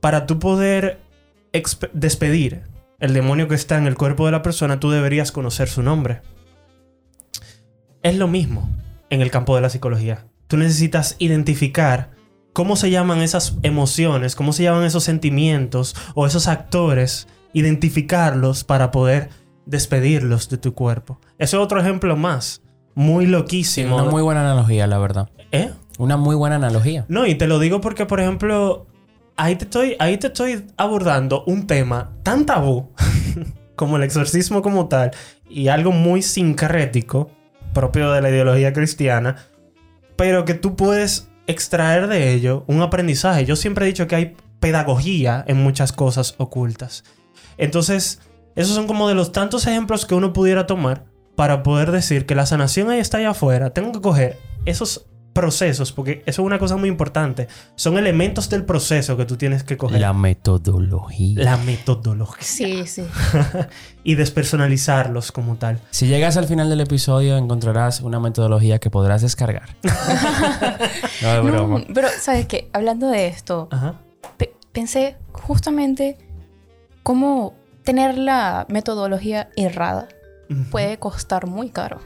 [0.00, 1.02] para tú poder
[1.92, 2.62] despedir
[2.98, 6.22] el demonio que está en el cuerpo de la persona, tú deberías conocer su nombre.
[8.02, 8.66] Es lo mismo
[9.10, 10.24] en el campo de la psicología.
[10.46, 12.08] Tú necesitas identificar
[12.54, 18.90] cómo se llaman esas emociones, cómo se llaman esos sentimientos o esos actores, identificarlos para
[18.90, 19.28] poder
[19.66, 21.20] despedirlos de tu cuerpo.
[21.38, 22.62] Eso es otro ejemplo más,
[22.94, 23.96] muy Sí, loquísimo.
[23.96, 25.28] una muy buena analogía, la verdad.
[25.52, 25.70] ¿Eh?
[25.98, 27.04] Una muy buena analogía.
[27.08, 28.86] No, y te lo digo porque, por ejemplo,
[29.36, 32.90] ahí te estoy, ahí te estoy abordando un tema tan tabú
[33.76, 35.10] como el exorcismo como tal
[35.48, 37.30] y algo muy sincrético
[37.74, 39.36] propio de la ideología cristiana,
[40.16, 43.44] pero que tú puedes extraer de ello un aprendizaje.
[43.44, 47.04] Yo siempre he dicho que hay pedagogía en muchas cosas ocultas.
[47.58, 48.20] Entonces,
[48.56, 51.04] esos son como de los tantos ejemplos que uno pudiera tomar
[51.36, 53.70] para poder decir que la sanación ahí está allá afuera.
[53.70, 57.46] Tengo que coger esos procesos, porque eso es una cosa muy importante.
[57.74, 60.00] Son elementos del proceso que tú tienes que coger.
[60.00, 61.44] La metodología.
[61.44, 62.42] La metodología.
[62.42, 63.04] Sí, sí.
[64.02, 65.78] Y despersonalizarlos como tal.
[65.90, 69.68] Si llegas al final del episodio, encontrarás una metodología que podrás descargar.
[71.22, 71.78] no es broma.
[71.80, 72.70] No, pero, ¿sabes qué?
[72.72, 74.00] Hablando de esto, Ajá.
[74.36, 76.16] pe- pensé justamente
[77.02, 77.54] cómo
[77.86, 80.08] tener la metodología errada
[80.70, 82.00] puede costar muy caro.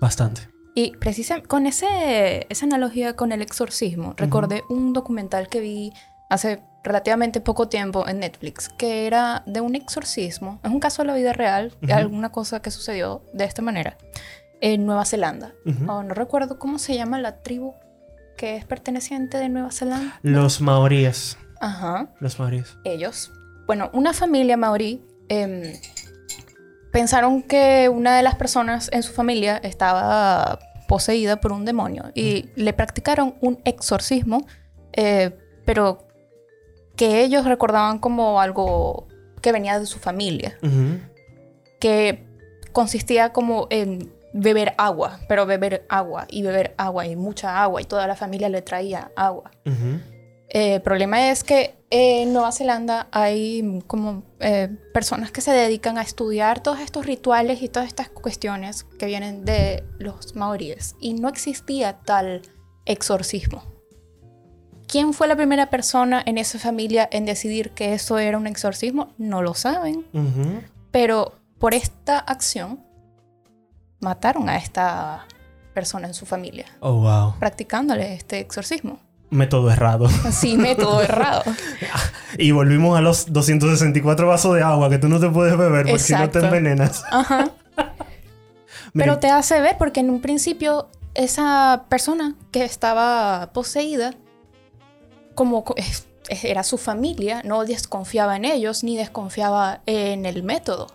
[0.00, 0.42] Bastante.
[0.74, 5.92] Y precisamente con ese, esa analogía con el exorcismo, recordé un documental que vi
[6.28, 10.60] hace relativamente poco tiempo en Netflix, que era de un exorcismo.
[10.62, 12.00] Es un caso de la vida real, de Ujú.
[12.02, 13.96] alguna cosa que sucedió de esta manera,
[14.60, 15.54] en Nueva Zelanda.
[15.64, 15.90] Ujú.
[15.90, 17.74] Oh, no recuerdo cómo se llama la tribu
[18.36, 20.18] que es perteneciente de Nueva Zelanda.
[20.22, 21.38] Los maoríes.
[21.60, 22.76] Ajá Los maoríes.
[22.84, 23.32] ellos.
[23.66, 25.72] Bueno, una familia maorí em,
[26.92, 32.50] pensaron que una de las personas en su familia estaba poseída por un demonio y
[32.54, 34.46] le practicaron un exorcismo,
[34.92, 36.06] eh, pero
[36.96, 39.08] que ellos recordaban como algo
[39.42, 40.56] que venía de su familia,
[41.80, 42.26] que
[42.72, 47.84] consistía como en beber agua, pero beber agua y beber agua y mucha agua y
[47.84, 49.50] toda la familia le traía agua.
[50.56, 55.98] Eh, el problema es que en Nueva Zelanda hay como eh, personas que se dedican
[55.98, 61.12] a estudiar todos estos rituales y todas estas cuestiones que vienen de los maoríes y
[61.12, 62.40] no existía tal
[62.86, 63.62] exorcismo.
[64.88, 69.12] ¿Quién fue la primera persona en esa familia en decidir que eso era un exorcismo?
[69.18, 70.62] No lo saben, Ujú.
[70.90, 72.80] pero por esta acción
[74.00, 75.26] mataron a esta
[75.74, 77.34] persona en su familia, Oh, wow.
[77.38, 79.00] practicándole este exorcismo.
[79.30, 80.08] Método errado.
[80.30, 81.42] Sí, método errado.
[82.38, 85.98] Y volvimos a los 264 vasos de agua que tú no te puedes beber porque
[85.98, 87.02] si no te envenenas.
[87.10, 87.50] Ajá.
[88.92, 94.14] Pero te hace ver porque en un principio esa persona que estaba poseída,
[95.34, 95.64] como
[96.42, 100.88] era su familia, no desconfiaba en ellos ni desconfiaba en el método.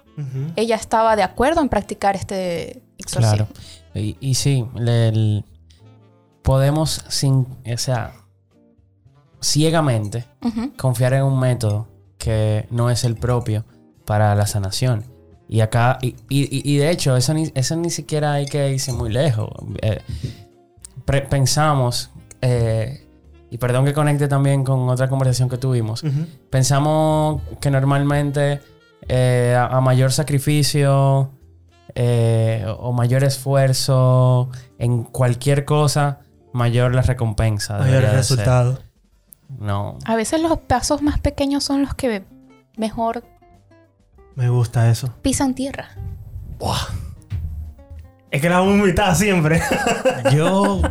[0.55, 3.47] Ella estaba de acuerdo en practicar este exorcismo.
[3.47, 3.47] Claro.
[3.95, 5.43] Y, y sí, el-
[6.43, 8.13] podemos sin, o sea,
[9.41, 10.71] ciegamente Ujú.
[10.77, 13.65] confiar en un método que no es el propio
[14.05, 15.03] para la sanación.
[15.49, 18.93] Y acá, y, y- y de hecho, eso ni, eso ni siquiera hay que irse
[18.93, 19.49] muy lejos.
[19.81, 19.99] Eh,
[21.29, 22.09] pensamos,
[22.41, 23.05] eh,
[23.49, 26.25] y perdón que conecte también con otra conversación que tuvimos, Ujú.
[26.49, 28.61] pensamos que normalmente
[29.07, 31.31] eh, a, a mayor sacrificio
[31.95, 36.19] eh, o mayor esfuerzo en cualquier cosa,
[36.53, 37.77] mayor la recompensa.
[37.79, 38.37] Mayor debería de ser.
[39.61, 39.99] No.
[40.05, 42.23] A veces los pasos más pequeños son los que
[42.77, 43.23] mejor
[44.35, 45.13] Me gusta eso.
[45.21, 45.89] pisan tierra.
[46.57, 46.87] Buah.
[48.31, 49.61] Es que la invitar siempre.
[50.33, 50.81] Yo,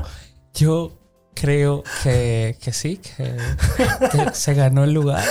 [0.54, 0.92] yo
[1.34, 3.36] creo que, que sí, que,
[4.12, 5.24] que se ganó el lugar.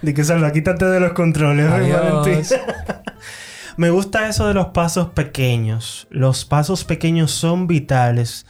[0.00, 1.68] de que salva, quítate de los controles.
[1.70, 2.58] Valentín.
[3.76, 6.06] Me gusta eso de los pasos pequeños.
[6.08, 8.46] Los pasos pequeños son vitales.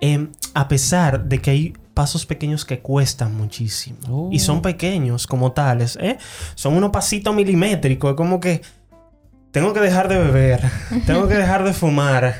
[0.00, 4.30] em, a pesar de que hay pasos pequeños que cuestan muchísimo.
[4.32, 5.98] Y son pequeños como tales.
[6.00, 6.16] ¿eh?
[6.54, 8.12] Son unos pasitos milimétricos.
[8.12, 8.62] Es como que
[9.50, 10.62] tengo que dejar de beber.
[11.06, 12.36] tengo que dejar de fumar.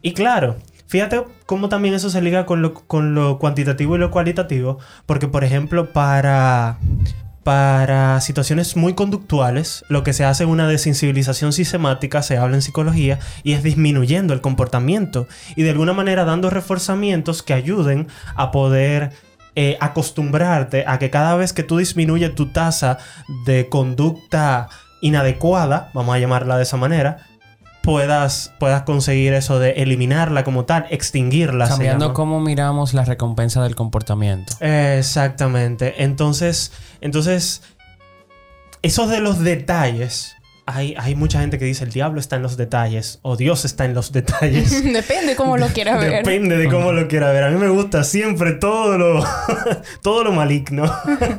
[0.00, 4.12] Y claro, fíjate cómo también eso se liga con lo, con lo cuantitativo y lo
[4.12, 4.78] cualitativo.
[5.06, 6.78] Porque, por ejemplo, para,
[7.44, 12.62] para situaciones muy conductuales, lo que se hace es una desensibilización sistemática, se habla en
[12.62, 18.50] psicología, y es disminuyendo el comportamiento y de alguna manera dando reforzamientos que ayuden a
[18.50, 19.12] poder
[19.56, 22.98] eh, acostumbrarte a que cada vez que tú disminuyes tu tasa
[23.44, 24.68] de conducta
[25.02, 27.28] inadecuada, vamos a llamarla de esa manera,
[27.84, 31.68] puedas, puedas conseguir eso de eliminarla como tal, extinguirla.
[31.68, 34.54] Cambiando cómo miramos la recompensa del comportamiento.
[34.60, 36.02] Exactamente.
[36.02, 37.62] Entonces, entonces,
[38.82, 40.34] eso de los detalles.
[40.66, 43.84] Hay, hay mucha gente que dice el diablo está en los detalles o Dios está
[43.84, 44.82] en los detalles.
[44.94, 46.24] Depende cómo lo quieras ver.
[46.24, 47.44] Depende de cómo lo quiera ver.
[47.44, 49.22] A mí me gusta siempre todo lo,
[50.02, 50.90] todo lo maligno.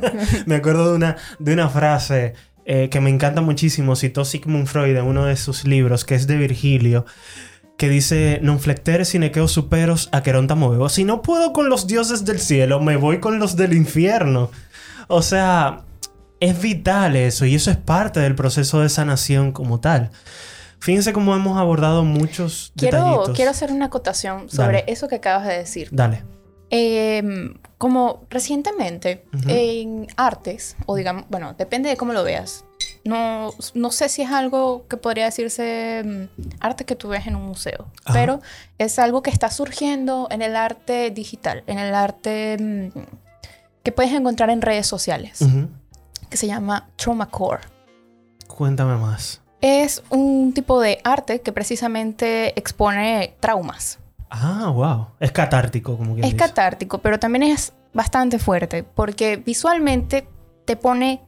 [0.46, 2.34] me acuerdo de una, de una frase
[2.66, 3.96] eh, que me encanta muchísimo.
[3.96, 7.06] Citó Sigmund Freud en uno de sus libros, que es de Virgilio,
[7.78, 10.88] que dice: Non flectere sine queo superos a queronta moveo.
[10.88, 14.50] Si no puedo con los dioses del cielo, me voy con los del infierno.
[15.08, 15.84] O sea,
[16.40, 20.10] es vital eso y eso es parte del proceso de sanación como tal.
[20.80, 23.36] Fíjense cómo hemos abordado muchos Quiero, detallitos.
[23.36, 24.92] quiero hacer una acotación sobre Dale.
[24.92, 25.88] eso que acabas de decir.
[25.90, 26.22] Dale.
[26.70, 29.48] Eh, como recientemente Ujú.
[29.48, 32.64] en artes, o digamos, bueno, depende de cómo lo veas.
[33.04, 37.36] No, no sé si es algo que podría decirse mm, arte que tú ves en
[37.36, 38.18] un museo, Ajá.
[38.18, 38.40] pero
[38.78, 43.00] es algo que está surgiendo en el arte digital, en el arte mm,
[43.82, 45.68] que puedes encontrar en redes sociales, Ujú.
[46.30, 47.62] que se llama trauma core.
[48.48, 49.40] Cuéntame más.
[49.60, 53.98] Es un tipo de arte que precisamente expone traumas.
[54.30, 55.08] Ah, wow.
[55.20, 60.28] Es catártico, como que Es catártico, pero también es bastante fuerte porque visualmente
[60.64, 61.22] te pone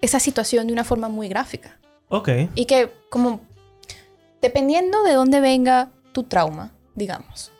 [0.00, 1.78] esa situación de una forma muy gráfica.
[2.08, 2.28] Ok.
[2.54, 3.40] Y que como
[4.40, 7.52] dependiendo de dónde venga tu trauma, digamos,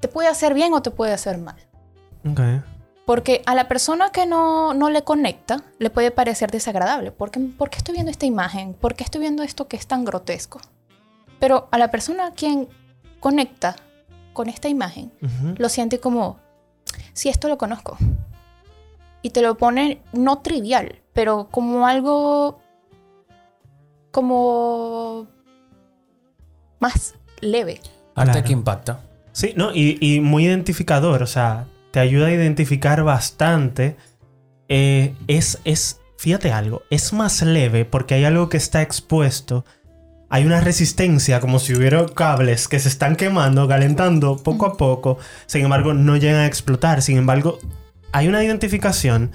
[0.00, 1.56] te puede hacer bien o te puede hacer mal.
[2.30, 2.40] Ok.
[3.06, 7.10] Porque a la persona que no, no le conecta, le puede parecer desagradable.
[7.10, 8.74] ¿Por qué, por qué estoy viendo esta imagen?
[8.74, 10.60] ¿Por qué estoy viendo esto que es tan grotesco?
[11.38, 12.68] Pero a la persona a quien
[13.24, 13.76] conecta
[14.34, 15.10] con esta imagen,
[15.56, 16.38] lo siente como,
[17.14, 17.96] si esto lo conozco.
[19.22, 22.60] Y te lo pone no trivial, pero como algo
[24.10, 25.26] como
[26.80, 27.80] más leve.
[28.14, 28.44] Claro.
[28.44, 29.00] que impacta.
[29.32, 33.96] Sí, no, y, y muy identificador, o sea, te ayuda a identificar bastante.
[34.68, 39.64] Eh, es, es, fíjate algo, es más leve porque hay algo que está expuesto.
[40.34, 45.16] Hay una resistencia, como si hubiera cables que se están quemando, calentando poco a poco.
[45.46, 47.02] Sin embargo, no llegan a explotar.
[47.02, 47.60] Sin embargo,
[48.10, 49.30] hay una identificación.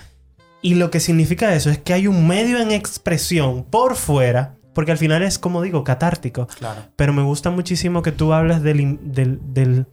[0.61, 4.55] Y lo que significa eso es que hay un medio en expresión por fuera.
[4.73, 6.47] Porque al final es, como digo, catártico.
[6.47, 6.81] Claro.
[6.97, 9.85] Pero me gusta muchísimo que tú hables del in- del- del-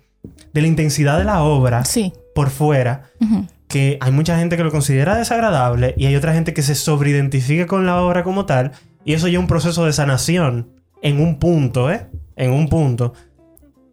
[0.52, 2.14] de la intensidad de la obra Sí.
[2.34, 3.04] por fuera.
[3.68, 7.66] Que hay mucha gente que lo considera desagradable y hay otra gente que se sobreidentifica
[7.68, 8.72] con la obra como tal.
[9.04, 12.06] Y eso ya es un proceso de sanación en un punto, ¿eh?
[12.36, 13.12] En un punto.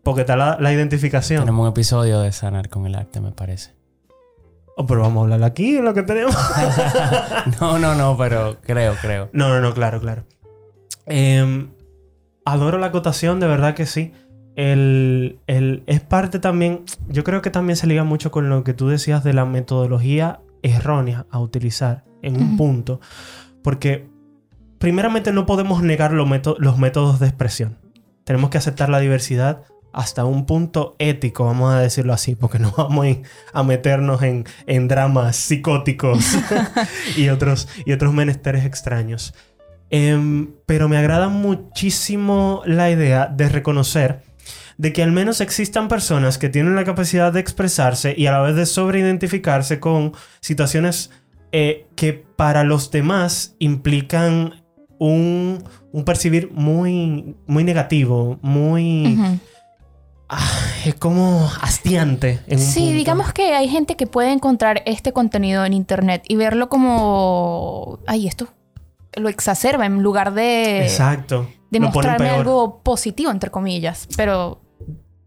[0.03, 1.41] Porque está la, la identificación.
[1.41, 3.71] Tenemos un episodio de sanar con el arte, me parece.
[4.75, 6.35] Oh, pero vamos a hablar aquí en lo que tenemos.
[7.61, 9.29] no, no, no, pero creo, creo.
[9.31, 10.23] No, no, no, claro, claro.
[11.05, 11.69] Em,
[12.45, 14.11] adoro la acotación, de verdad que sí.
[14.55, 18.73] El, el- es parte también, yo creo que también se liga mucho con lo que
[18.73, 22.99] tú decías de la metodología errónea a utilizar en un punto.
[23.63, 24.07] Porque
[24.83, 27.77] primeramente no podemos negar lo meto- los métodos de expresión.
[28.25, 29.61] Tenemos que aceptar la diversidad
[29.93, 33.07] hasta un punto ético, vamos a decirlo así, porque no vamos
[33.53, 36.37] a meternos en, en dramas psicóticos
[37.15, 39.33] y, otros, y otros menesteres extraños.
[39.89, 44.23] Em, pero me agrada muchísimo la idea de reconocer
[44.77, 48.41] de que al menos existan personas que tienen la capacidad de expresarse y a la
[48.41, 51.09] vez de sobreidentificarse con situaciones
[51.53, 54.62] eh, que para los demás implican
[55.07, 59.17] un, un percibir muy, muy negativo, muy...
[60.29, 60.49] Ah,
[60.85, 62.39] es como hastiante.
[62.47, 62.95] En un Sí, punto.
[62.95, 68.27] digamos que hay gente que puede encontrar este contenido en internet y verlo como, ay,
[68.27, 68.47] esto
[69.15, 71.47] lo exacerba en lugar de, Exacto.
[71.69, 74.07] de Lo mostrarme algo positivo, entre comillas.
[74.17, 74.59] Pero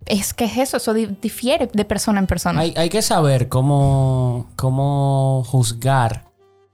[0.07, 2.61] es que es eso, eso di- difiere de persona en persona.
[2.62, 6.25] Hay, hay que saber cómo, cómo juzgar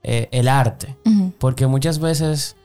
[0.01, 0.95] eh, el arte.
[1.37, 2.55] Porque muchas veces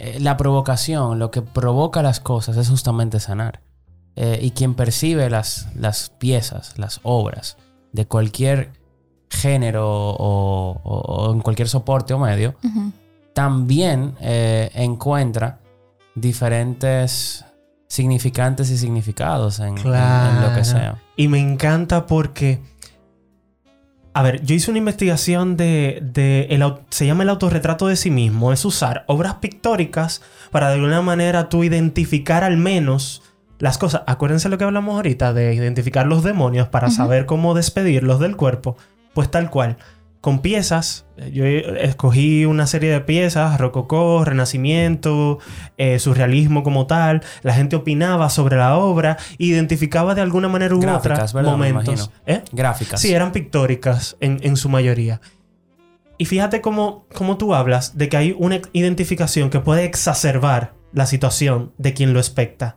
[0.00, 3.60] eh, la provocación, lo que provoca las cosas es justamente sanar.
[4.16, 7.56] Eh, y quien percibe las, las piezas, las obras
[7.92, 8.72] de cualquier
[9.30, 12.56] género o, o- o en cualquier soporte o medio,
[13.34, 15.60] también eh, encuentra
[16.34, 17.44] diferentes
[17.86, 19.76] significantes y significados en, en-
[20.36, 20.96] en lo que sea.
[21.16, 22.60] Y me encanta porque.
[24.12, 26.00] A ver, yo hice una investigación de.
[26.02, 28.52] de el se llama el autorretrato de sí mismo.
[28.52, 33.22] Es usar obras pictóricas para de alguna manera tú identificar al menos
[33.58, 34.02] las cosas.
[34.06, 38.76] Acuérdense lo que hablamos ahorita de identificar los demonios para saber cómo despedirlos del cuerpo.
[39.14, 39.76] Pues tal cual.
[40.20, 45.38] Con piezas, yo escogí una serie de piezas, rococó, renacimiento,
[45.78, 47.22] eh, surrealismo como tal.
[47.42, 51.56] La gente opinaba sobre la obra, identificaba de alguna manera u Gráficas, otra ¿verdad?
[51.56, 52.10] Me momentos.
[52.26, 52.42] ¿Eh?
[52.52, 53.00] Gráficas.
[53.00, 55.22] Sí, eran pictóricas en, en su mayoría.
[56.18, 61.06] Y fíjate cómo, cómo tú hablas de que hay una identificación que puede exacerbar la
[61.06, 62.76] situación de quien lo expecta.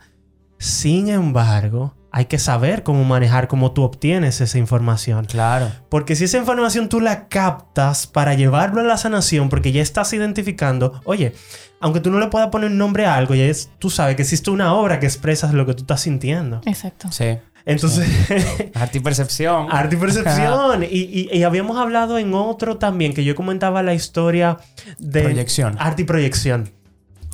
[0.59, 5.25] Sin embargo, hay que saber cómo manejar, cómo tú obtienes esa información.
[5.25, 5.71] Claro.
[5.89, 10.13] Porque si esa información tú la captas para llevarlo a la sanación, porque ya estás
[10.13, 11.33] identificando, oye,
[11.81, 14.21] aunque tú no le puedas poner un nombre a algo, ya es- tú sabes que
[14.21, 16.61] existe una obra que expresa lo que tú estás sintiendo.
[16.65, 17.11] Exacto.
[17.11, 17.37] Sí.
[17.65, 18.07] Entonces,
[18.75, 19.67] Arte y percepción.
[19.71, 20.83] arte y percepción.
[20.83, 24.57] y, y- y habíamos hablado en otro también, que yo comentaba la historia
[24.99, 25.77] de Proyección.
[25.79, 26.69] arte y proyección.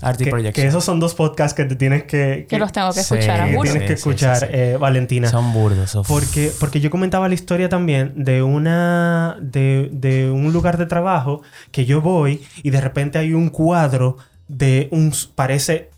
[0.02, 0.64] Arte y Que, proyección.
[0.64, 2.46] que esos son dos podcasts que te tienes que...
[2.50, 3.62] Que los tengo que Sí, escuchar, que a juro.
[3.64, 4.52] tienes que Sí, sí, escuchar, sí, sí.
[4.54, 5.30] eh, Valentina.
[5.30, 5.96] Son burdos.
[5.96, 6.08] uf.
[6.08, 9.38] Porque, porque yo comentaba la historia también de una.
[9.42, 14.18] De, de un lugar de trabajo que yo voy y de repente hay un cuadro
[14.48, 15.14] de un.
[15.36, 15.90] Parece.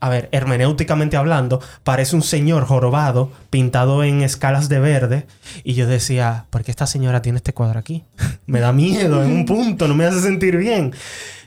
[0.00, 5.26] A ver, hermenéuticamente hablando, parece un señor jorobado pintado en escalas de verde.
[5.62, 8.02] Y yo decía, ¿por qué esta señora tiene este cuadro aquí?
[8.46, 10.92] me da miedo en un punto, no me hace sentir bien.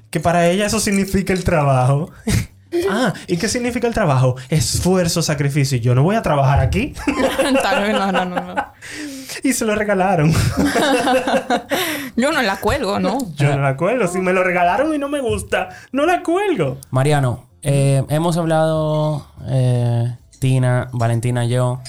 [0.10, 2.12] Que para ella eso significa el trabajo.
[2.90, 4.36] ah, ¿y qué significa el trabajo?
[4.50, 5.78] Esfuerzo, sacrificio.
[5.78, 6.94] Yo no voy a trabajar aquí.
[7.62, 8.74] Tal vez no, no, no, no.
[9.44, 10.34] Y se lo regalaron.
[12.16, 13.18] Yo no la cuelgo, ¿no?
[13.36, 14.08] Yo no la cuelgo.
[14.08, 16.78] Si me lo regalaron y no me gusta, no la cuelgo.
[16.90, 21.82] Mariano, eh, hemos hablado, eh, Tina, Valentina y yo,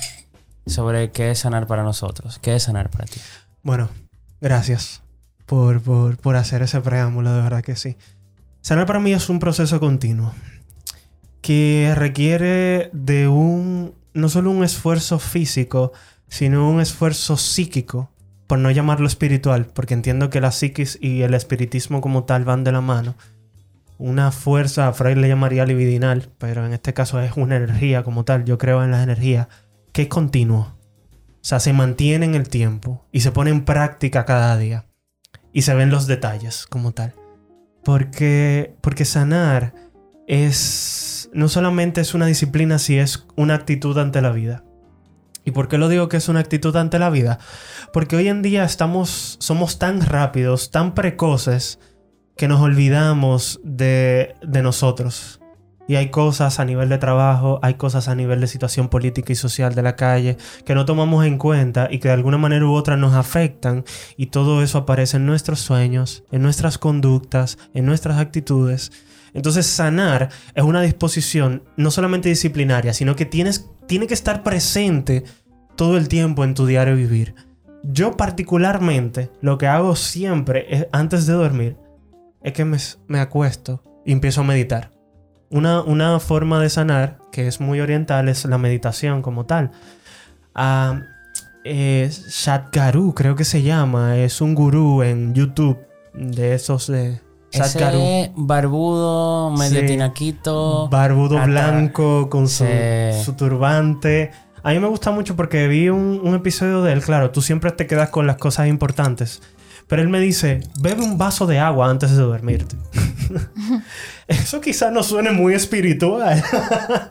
[0.66, 2.40] sobre qué es sanar para nosotros.
[2.40, 3.20] ¿Qué es sanar para ti?
[3.62, 3.88] Bueno,
[4.40, 5.05] gracias
[5.46, 7.96] por, por, por hacer ese preámbulo, de verdad que sí.
[8.60, 10.32] Sanar para mí es un proceso continuo
[11.46, 15.92] que requiere de un, no solo un esfuerzo físico,
[16.26, 18.10] sino un esfuerzo psíquico,
[18.48, 22.64] por no llamarlo espiritual, porque entiendo que la psiquis y el espiritismo como tal van
[22.64, 23.14] de la mano.
[23.96, 28.24] Una fuerza, a Freud le llamaría libidinal, pero en este caso es una energía como
[28.24, 29.46] tal, yo creo en las energías,
[29.92, 30.74] que es continuo.
[31.20, 34.85] O sea, se mantiene en el tiempo y se pone en práctica cada día.
[35.56, 37.14] Y se ven los detalles como tal.
[37.82, 39.72] Porque, porque sanar
[40.26, 44.64] es no solamente es una disciplina, si es una actitud ante la vida.
[45.46, 47.38] ¿Y por qué lo digo que es una actitud ante la vida?
[47.90, 51.78] Porque hoy en día estamos, somos tan rápidos, tan precoces,
[52.36, 55.40] que nos olvidamos de, de nosotros.
[55.88, 59.36] Y hay cosas a nivel de trabajo, hay cosas a nivel de situación política y
[59.36, 62.72] social de la calle que no tomamos en cuenta y que de alguna manera u
[62.72, 63.84] otra nos afectan.
[64.16, 68.90] Y todo eso aparece en nuestros sueños, en nuestras conductas, en nuestras actitudes.
[69.32, 75.24] Entonces sanar es una disposición no solamente disciplinaria, sino que tienes, tiene que estar presente
[75.76, 77.34] todo el tiempo en tu diario vivir.
[77.84, 81.76] Yo particularmente lo que hago siempre es, antes de dormir
[82.42, 84.95] es que me, me acuesto y empiezo a meditar.
[85.50, 89.70] Una, una forma de sanar que es muy oriental es la meditación como tal.
[90.54, 91.02] Ah,
[91.64, 92.10] eh,
[93.14, 95.78] creo que se llama, es un gurú en YouTube
[96.14, 97.20] de esos de
[97.50, 97.98] Sadhguru.
[97.98, 99.86] Ese barbudo, medio Sí.
[99.86, 100.88] tinaquito.
[100.88, 103.24] Barbudo blanco con su, Sí.
[103.24, 104.30] su turbante.
[104.62, 107.02] A mí me gusta mucho porque vi un, un episodio de él.
[107.02, 109.42] Claro, tú siempre te quedas con las cosas importantes.
[109.88, 112.76] Pero él me dice, bebe un vaso de agua antes de dormirte.
[114.28, 116.42] Eso quizás no suene muy espiritual.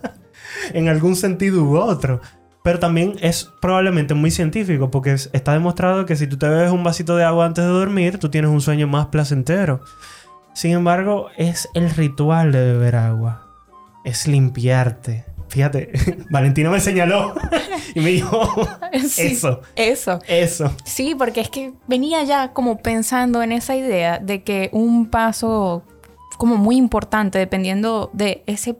[0.73, 2.21] en algún sentido u otro.
[2.63, 6.71] Pero también es probablemente muy científico porque es- está demostrado que si tú te bebes
[6.71, 9.81] un vasito de agua antes de dormir, tú tienes un sueño más placentero.
[10.53, 13.43] Sin embargo, es el ritual de beber agua.
[14.03, 15.25] Es limpiarte.
[15.49, 15.91] Fíjate,
[16.29, 17.33] Valentina me señaló
[17.93, 18.49] y me dijo,
[19.07, 20.19] Sí, eso, Eso.
[20.27, 20.75] eso.
[20.83, 25.83] Sí, porque es que venía ya como pensando en esa idea de que un paso
[26.37, 28.77] como muy importante, dependiendo de ese...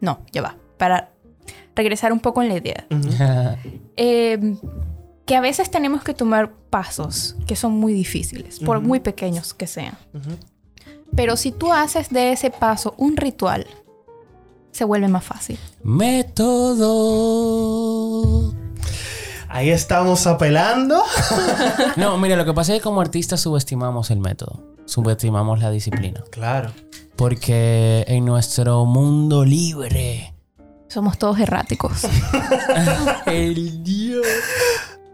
[0.00, 0.56] No, ya va.
[0.78, 1.10] Para
[1.76, 2.86] regresar un poco en la idea.
[3.98, 4.56] Eh,
[5.26, 9.66] que a veces tenemos que tomar pasos que son muy difíciles, por muy pequeños que
[9.66, 9.96] sean.
[11.14, 13.66] Pero si tú haces de ese paso un ritual,
[14.72, 15.58] se vuelve más fácil.
[15.84, 16.82] Método.
[19.48, 21.02] Ahí estamos apelando.
[21.96, 24.62] No, mira, lo que pasa es que como artistas subestimamos el método.
[24.86, 26.24] Subestimamos la disciplina.
[26.30, 26.72] Claro.
[27.16, 30.34] Porque en nuestro mundo libre.
[30.88, 32.04] Somos todos erráticos.
[33.26, 34.26] el Dios.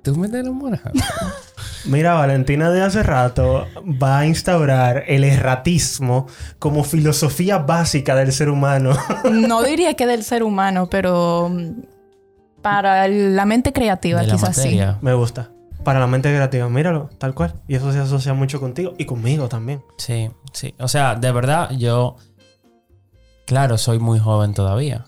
[0.04, 0.82] Tú me enamoras.
[1.84, 3.66] Mira, Valentina de hace rato
[4.02, 6.26] va a instaurar el erratismo
[6.58, 8.96] como filosofía básica del ser humano.
[9.30, 11.70] No diría que del ser humano, pero mm,
[12.62, 14.78] para la mente creativa De la quizás sí.
[15.00, 15.50] Me gusta.
[15.84, 17.54] Para la mente creativa, míralo, tal cual.
[17.68, 19.82] Y eso se asocia mucho contigo y conmigo también.
[19.96, 20.74] Sí, sí.
[20.78, 22.16] O sea, de verdad, yo.
[23.46, 25.06] Claro, soy muy joven todavía.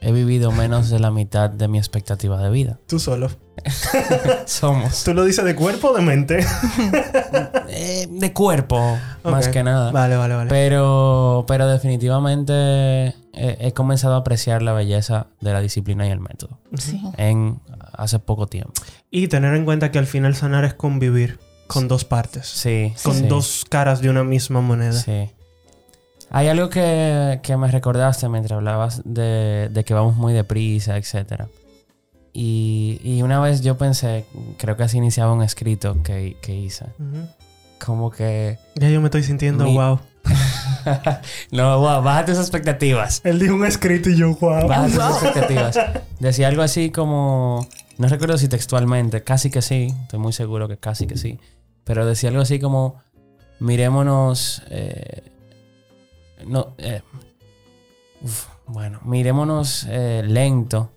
[0.00, 2.78] He vivido menos de la mitad de mi expectativa de vida.
[2.86, 3.30] Tú solo.
[4.46, 5.04] Somos.
[5.04, 6.44] ¿Tú lo dices de cuerpo o de mente?
[7.76, 9.90] Eh, de cuerpo, más que nada.
[9.90, 10.48] Vale, vale, vale.
[10.48, 16.20] Pero, pero definitivamente he, he comenzado a apreciar la belleza de la disciplina y el
[16.20, 16.60] método.
[16.78, 17.02] Sí.
[17.16, 17.60] En
[17.92, 18.72] hace poco tiempo.
[19.10, 22.46] Y tener en cuenta que al final sanar es convivir con dos partes.
[22.46, 22.92] Sí.
[23.02, 24.92] Con sí, dos caras de una misma moneda.
[24.92, 25.30] Sí.
[26.30, 31.44] Hay algo que, que me recordaste mientras hablabas de, de que vamos muy deprisa, etc.
[32.36, 34.26] Y, y una vez yo pensé,
[34.58, 36.86] creo que así iniciaba un escrito que, que hice.
[37.78, 38.58] Como que...
[38.74, 40.00] Ya yo me estoy sintiendo Mi- wow.
[41.52, 43.20] no, wow, baja tus expectativas.
[43.24, 44.66] Él dijo un escrito y yo wow.
[44.66, 45.78] Baja tus expectativas.
[46.18, 47.68] Decía algo así como.
[47.98, 51.38] No recuerdo si textualmente, casi que sí, estoy muy seguro que casi que sí.
[51.84, 52.96] Pero decía algo así como:
[53.60, 54.62] mirémonos.
[54.70, 55.22] eh,
[56.46, 57.02] no, eh,
[58.22, 60.90] uf, bueno, mirémonos eh, lento.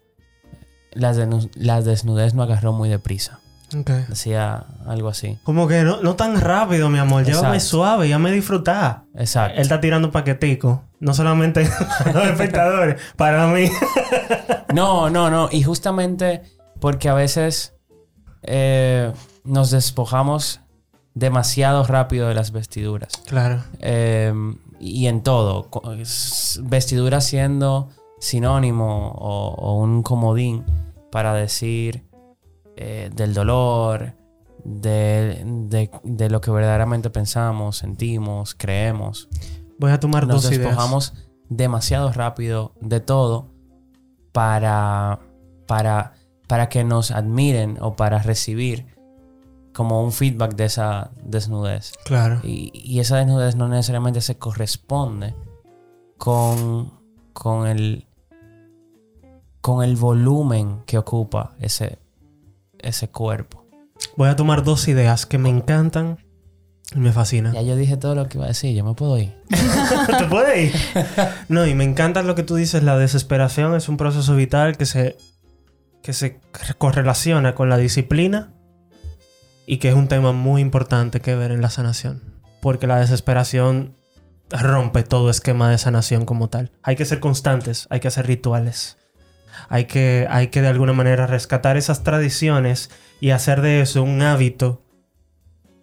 [0.97, 3.39] La, desnu- la desnudez no agarró muy deprisa.
[3.77, 3.89] Ok.
[4.07, 5.37] Decía algo así.
[5.43, 7.23] Como que no, no tan rápido, mi amor.
[7.25, 7.65] Llévame Exacto.
[7.77, 9.03] suave, ya me disfrutar.
[9.15, 9.55] Exacto.
[9.55, 10.83] Él está tirando paquetico.
[10.99, 11.69] No solamente
[12.05, 13.69] a los espectadores, para mí.
[14.73, 15.47] No, no, no.
[15.51, 16.41] Y justamente
[16.81, 17.73] porque a veces
[18.43, 19.11] eh,
[19.45, 20.59] nos despojamos
[21.13, 23.13] demasiado rápido de las vestiduras.
[23.27, 23.63] Claro.
[23.79, 24.33] Eh,
[24.79, 25.69] y en todo.
[26.63, 27.89] Vestiduras siendo
[28.19, 30.63] sinónimo o, o un comodín
[31.11, 32.05] para decir
[32.75, 34.13] eh, del dolor,
[34.63, 39.29] de, de- de lo que verdaderamente pensamos, sentimos, creemos.
[39.79, 40.67] Voy a tomar Nos dos ideas.
[40.69, 41.13] despojamos
[41.49, 43.51] demasiado rápido de todo
[44.31, 45.19] para,
[45.65, 46.13] para,
[46.47, 48.95] para que nos admiren o para recibir
[49.73, 51.93] como un feedback de esa desnudez.
[52.03, 52.39] Claro.
[52.43, 55.35] Y, y esa desnudez no necesariamente se corresponde
[56.17, 56.91] con,
[57.33, 58.06] con, el,
[59.61, 61.99] con el volumen que ocupa ese,
[62.79, 63.65] ese cuerpo.
[64.15, 66.17] Voy a tomar dos ideas que me encantan
[66.95, 67.53] y me fascinan.
[67.53, 69.33] Ya yo dije todo lo que iba a decir, yo me puedo ir.
[70.17, 70.73] ¿Te puede ir?
[71.49, 72.83] No, y me encanta lo que tú dices.
[72.83, 75.17] La desesperación es un proceso vital que se,
[76.01, 76.39] que se
[76.77, 78.53] correlaciona con la disciplina
[79.65, 82.21] y que es un tema muy importante que ver en la sanación.
[82.61, 83.95] Porque la desesperación
[84.49, 86.71] rompe todo esquema de sanación como tal.
[86.83, 88.97] Hay que ser constantes, hay que hacer rituales.
[89.69, 92.89] Hay que, hay que de alguna manera rescatar esas tradiciones
[93.19, 94.81] y hacer de eso un hábito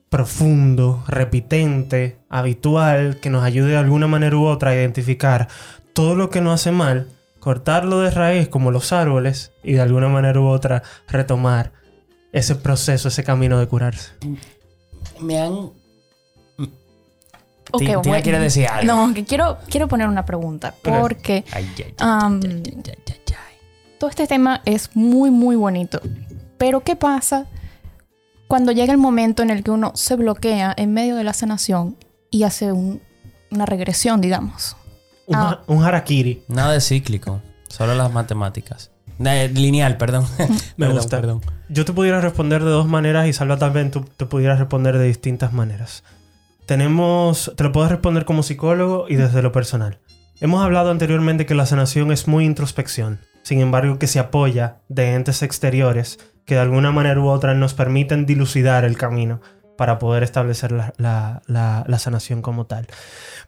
[0.08, 5.48] profundo, repitente, habitual, que nos ayude de alguna manera u otra a identificar
[5.92, 7.08] todo lo que nos hace mal,
[7.40, 11.72] cortarlo de raíz como los árboles y de alguna manera u otra retomar
[12.32, 14.12] ese proceso, ese camino de curarse.
[15.20, 15.52] me han...
[17.72, 18.22] Ok, Ti- Tina bueno.
[18.22, 18.86] quiere decir algo.
[18.94, 20.74] No, que quiero, quiero poner una pregunta.
[20.82, 22.54] Porque Ay, ay, ay, ay.
[24.04, 25.98] Todo este tema es muy, muy bonito.
[26.58, 27.46] Pero ¿qué pasa
[28.48, 31.96] cuando llega el momento en el que uno se bloquea en medio de la sanación
[32.30, 33.00] y hace un-
[33.50, 34.76] una regresión, digamos?
[35.26, 35.60] Un, Ah.
[35.68, 36.42] un harakiri.
[36.48, 38.90] Nada de cíclico, solo las matemáticas.
[39.24, 40.26] Eh, lineal, perdón.
[40.76, 41.16] Me Perdón, gusta.
[41.18, 41.40] perdón.
[41.70, 45.06] Yo te pudiera responder de dos maneras y Salva también tú te pudieras responder de
[45.06, 46.04] distintas maneras.
[46.66, 49.98] Tenemos, te lo puedo responder como psicólogo y desde lo personal.
[50.42, 55.14] Hemos hablado anteriormente que la sanación es muy introspección, sin embargo que se apoya de
[55.14, 59.40] entes exteriores que de alguna manera u otra nos permiten dilucidar el camino
[59.76, 62.86] para poder establecer la, sanación como tal.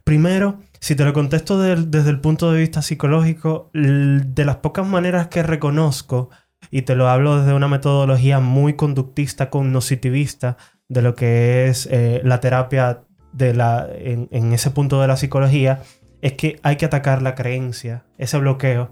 [0.05, 5.29] Primero, si te lo contesto desde el punto de vista psicológico, de las pocas maneras
[5.29, 6.31] que reconozco
[6.71, 10.57] y te lo hablo desde una metodología muy conductista, cognitivista,
[10.89, 13.03] de lo que es eh, la terapia
[13.39, 15.83] en ese punto de la psicología,
[16.23, 18.91] es que hay que atacar la creencia, ese bloqueo,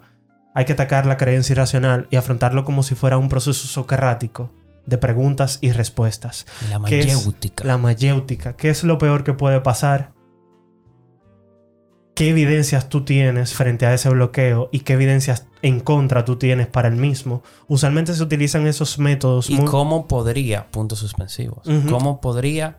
[0.55, 4.51] hay que atacar la creencia irracional y afrontarlo como si fuera un proceso socrático
[4.87, 6.47] de preguntas y respuestas.
[6.71, 7.65] La ¿Qué es mayéutica.
[7.65, 8.55] La mayéutica.
[8.57, 10.13] ¿Qué es lo peor que puede pasar?
[12.15, 16.69] ¿Qué evidencias tú tienes frente a ese bloqueo y qué evidencias en contra tú tienes
[16.69, 17.43] para el mismo?
[17.67, 19.65] Usualmente se utilizan esos métodos ¿Y muy...
[19.65, 20.71] cómo podría?
[20.71, 21.67] Puntos suspensivos.
[21.91, 22.79] ¿Cómo podría?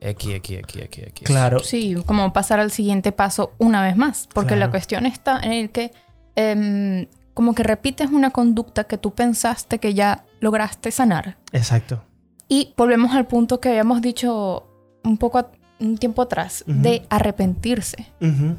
[0.00, 1.26] X, X, X, X, X.
[1.26, 1.58] Claro.
[1.60, 4.28] Sí, como pasar al siguiente paso una vez más.
[4.32, 4.60] Porque Claro.
[4.60, 5.92] la cuestión está en el que
[6.36, 11.36] em, como que repites una conducta que tú pensaste que ya lograste sanar.
[11.52, 12.02] Exacto.
[12.48, 14.66] Y volvemos al punto que habíamos dicho
[15.02, 16.78] un poco a- un tiempo atrás, Ujú.
[16.82, 18.06] de arrepentirse.
[18.20, 18.56] Ujú.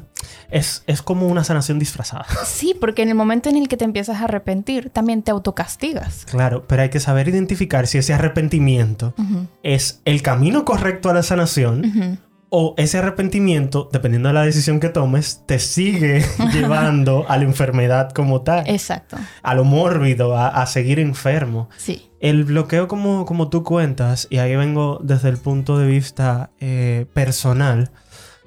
[0.50, 2.26] es, es como una sanación disfrazada.
[2.44, 6.24] Sí, porque en el momento en el que te empiezas a arrepentir, también te autocastigas.
[6.26, 11.14] Claro, pero hay que saber identificar si ese arrepentimiento Ujú, es el camino correcto a
[11.14, 12.18] la sanación.
[12.48, 18.10] O ese arrepentimiento, dependiendo de la decisión que tomes, te sigue llevando a la enfermedad
[18.12, 18.68] como tal.
[18.68, 19.16] Exacto.
[19.42, 21.68] a lo mórbido, a, a seguir enfermo.
[21.76, 22.10] Sí.
[22.20, 27.06] El bloqueo como, como tú cuentas, y ahí vengo desde el punto de vista eh,
[27.12, 27.90] personal,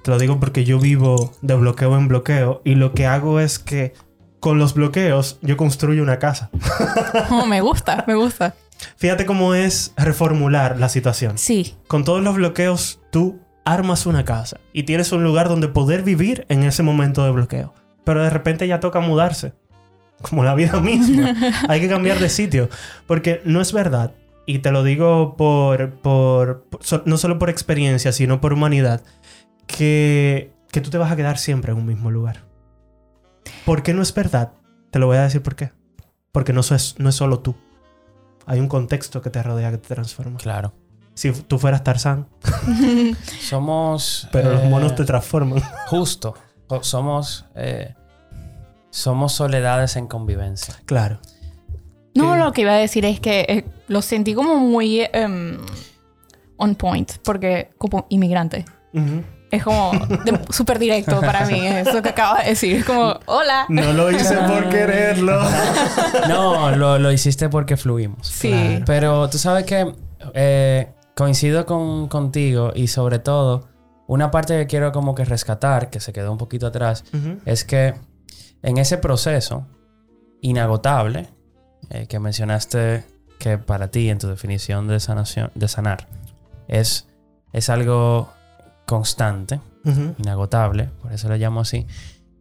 [0.04, 3.60] te lo digo porque yo vivo de bloqueo en bloqueo y lo que hago es
[3.60, 3.94] que
[4.40, 6.50] con los bloqueos yo construyo una casa.
[7.32, 8.56] Oh, me gusta, me gusta.
[8.96, 11.38] Fíjate cómo es reformular la situación.
[11.38, 11.76] Sí.
[11.88, 13.40] Con todos los bloqueos tú
[13.74, 17.74] armas una casa y tienes un lugar donde poder vivir en ese momento de bloqueo.
[18.04, 19.54] Pero de repente ya toca mudarse.
[20.22, 21.36] Como la vida misma.
[21.70, 22.70] Hay que cambiar de sitio.
[23.08, 24.12] Porque no es verdad.
[24.46, 26.66] Y te lo digo por, por,
[27.06, 29.02] no solo por experiencia, sino por humanidad.
[29.68, 32.44] Que, que tú te vas a quedar siempre en un mismo lugar.
[33.66, 34.54] ¿Por qué no es verdad?
[34.90, 35.72] Te lo voy a decir por qué.
[36.32, 37.56] Porque no, es, no es solo tú.
[38.46, 40.38] Hay un contexto que te rodea que te transforma.
[40.40, 40.74] Claro.
[41.20, 42.30] Si tú fueras Tarzán,
[43.42, 44.30] Somos.
[44.32, 45.62] pero los eh, monos te transforman.
[45.88, 46.34] Justo.
[46.80, 47.46] Somos.
[47.56, 47.94] eh,
[48.90, 50.76] somos soledades en convivencia.
[50.86, 51.20] Claro.
[52.16, 55.58] No, lo que iba a decir es que eh, lo sentí como muy em,
[56.56, 58.64] on point, porque como inmigrante.
[59.52, 59.92] Es como
[60.52, 62.78] súper directo para mí, eso que acabas de decir.
[62.78, 63.66] Es como, hola.
[63.68, 65.38] No lo hice por quererlo.
[66.30, 68.26] No, lo, lo hiciste porque fluimos.
[68.26, 68.52] Sí.
[68.52, 68.86] Claro.
[68.86, 69.94] Pero tú sabes que
[70.34, 73.68] eh, coincido con, contigo y sobre todo,
[74.08, 77.04] una parte que quiero como que rescatar, que se quedó un poquito atrás,
[77.44, 77.94] es que
[78.64, 79.68] en ese proceso
[80.40, 81.28] inagotable
[81.90, 83.04] eh, que mencionaste
[83.38, 86.08] que para ti en tu definición de sanación de sanar
[86.70, 87.10] es,
[87.52, 88.30] es algo
[88.86, 89.60] constante,
[90.20, 91.86] inagotable, por eso lo llamo así,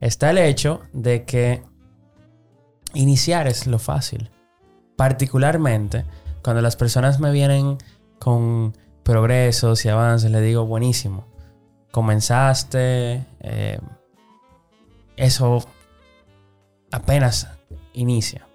[0.00, 1.64] está el hecho de que
[2.94, 4.30] iniciar es lo fácil.
[4.96, 6.04] Particularmente
[6.44, 7.78] cuando las personas me vienen
[8.18, 11.26] con progresos y avances, le digo, buenísimo,
[11.90, 13.78] comenzaste, eh,
[15.16, 15.66] eso
[16.90, 17.48] apenas
[17.94, 18.46] inicia.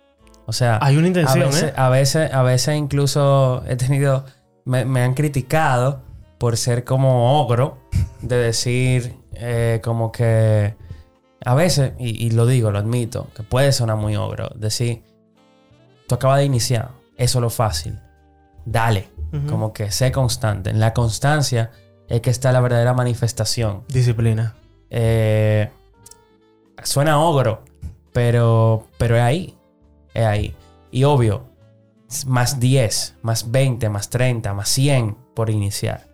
[0.45, 1.73] O sea, Hay una a intención, veces, ¿eh?
[1.75, 4.25] a veces, a veces incluso he tenido,
[4.65, 6.01] me, me han criticado
[6.37, 7.77] por ser como ogro,
[8.21, 10.75] de decir eh, como que
[11.45, 15.03] a veces, y, y lo digo, lo admito, que puede sonar muy ogro, decir,
[16.07, 17.99] tú acabas de iniciar, eso es lo fácil,
[18.65, 19.09] dale,
[19.49, 20.69] Como que sé constante.
[20.69, 21.71] En la constancia
[22.07, 23.83] es que está la verdadera manifestación.
[23.87, 24.55] Disciplina.
[24.91, 25.71] Eh,
[26.83, 27.63] suena ogro,
[28.11, 29.57] pero, pero es ahí.
[30.13, 30.55] Es ahí.
[30.91, 31.45] Y obvio,
[32.27, 36.07] más 10, más 20, más 30, más 100 por iniciar.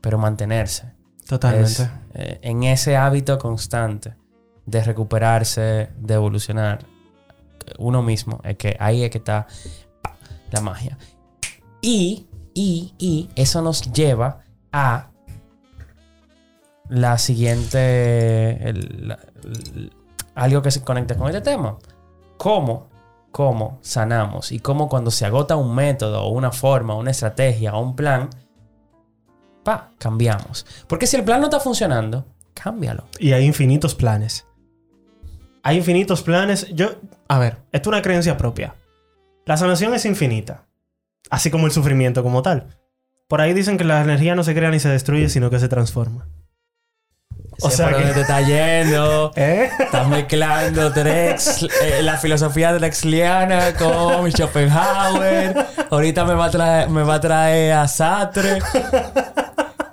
[0.00, 0.92] Pero mantenerse.
[1.28, 1.70] Totalmente.
[1.70, 4.16] Es, eh, en ese hábito constante
[4.66, 6.84] de recuperarse, de evolucionar
[7.78, 8.40] uno mismo.
[8.42, 9.46] Es que ahí es que está
[10.50, 10.98] la magia.
[11.80, 15.10] Y, y, eso nos lleva a
[16.88, 18.74] la siguiente.
[20.34, 21.78] algo que se conecta con este tema.
[22.36, 22.88] ¿Cómo?
[23.30, 24.52] ¿Cómo sanamos?
[24.52, 28.28] Y cómo cuando se agota un método, o una forma, una estrategia o un plan,
[29.64, 30.66] pa, cambiamos.
[30.86, 33.06] Porque si el plan no está funcionando, cámbialo.
[33.18, 34.46] Y hay infinitos planes.
[35.62, 36.68] Hay infinitos planes.
[36.74, 36.90] Yo,
[37.28, 38.74] a ver, esto es una creencia propia.
[39.46, 40.66] La sanación es infinita.
[41.32, 42.66] Así como el sufrimiento como tal.
[43.26, 45.66] Por ahí dicen que la energía no se crea ni se destruye, sino que se
[45.66, 46.28] transforma.
[47.62, 49.32] O sea por que- dónde te está yendo.
[49.36, 49.70] ¿Eh?
[49.78, 55.56] Estás mezclando Drex, eh, la filosofía drexliana con Schopenhauer.
[55.90, 58.58] Ahorita me va a traer, me va a, traer a Sartre.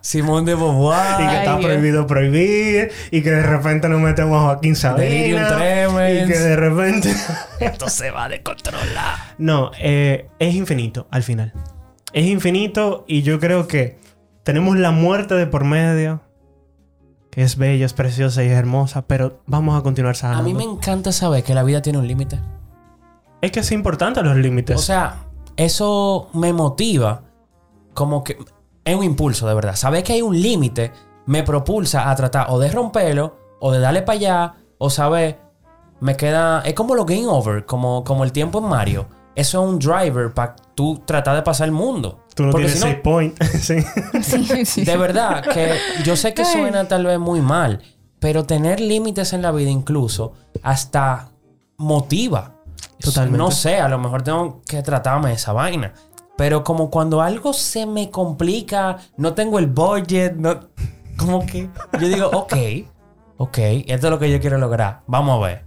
[0.09, 1.21] Simón de Y que Beauvoir.
[1.21, 2.91] está Ay, prohibido prohibir.
[3.11, 5.55] Y que de repente nos metemos a Joaquín Delirium Sabina.
[5.55, 6.23] tremens.
[6.23, 7.15] Y que de repente...
[7.59, 9.35] Esto se va a descontrolar.
[9.37, 11.53] No, eh, es infinito al final.
[12.11, 13.99] Es infinito y yo creo que
[14.41, 16.21] tenemos la muerte de por medio.
[17.29, 19.03] Que es bella, es preciosa y es hermosa.
[19.05, 20.43] Pero vamos a continuar A sanando.
[20.43, 22.39] mí me encanta saber que la vida tiene un límite.
[23.43, 24.75] Es que es importante los límites.
[24.75, 25.17] O sea,
[25.55, 27.21] eso me motiva
[27.93, 28.37] como que
[28.89, 29.75] es un impulso de verdad.
[29.75, 30.91] Saber que hay un límite
[31.25, 35.39] me propulsa a tratar o de romperlo o de darle para allá o saber
[35.99, 39.07] me queda es como los game over, como como el tiempo en Mario.
[39.35, 42.25] Eso es un driver para tú tratar de pasar el mundo.
[42.35, 43.43] Tú no Porque tienes si no, save point.
[43.43, 43.75] sí.
[44.21, 44.83] Sí, sí.
[44.83, 47.81] de verdad que yo sé que suena tal vez muy mal,
[48.19, 50.33] pero tener límites en la vida incluso
[50.63, 51.29] hasta
[51.77, 52.55] motiva.
[52.99, 53.37] Totalmente.
[53.37, 55.93] No sé, a lo mejor tengo que tratarme de esa vaina.
[56.39, 60.69] Pero como cuando algo se me complica, no tengo el budget, no,
[61.17, 61.69] como que
[61.99, 62.53] yo digo, ok,
[63.35, 65.01] ok, esto es lo que yo quiero lograr.
[65.05, 65.65] Vamos a ver.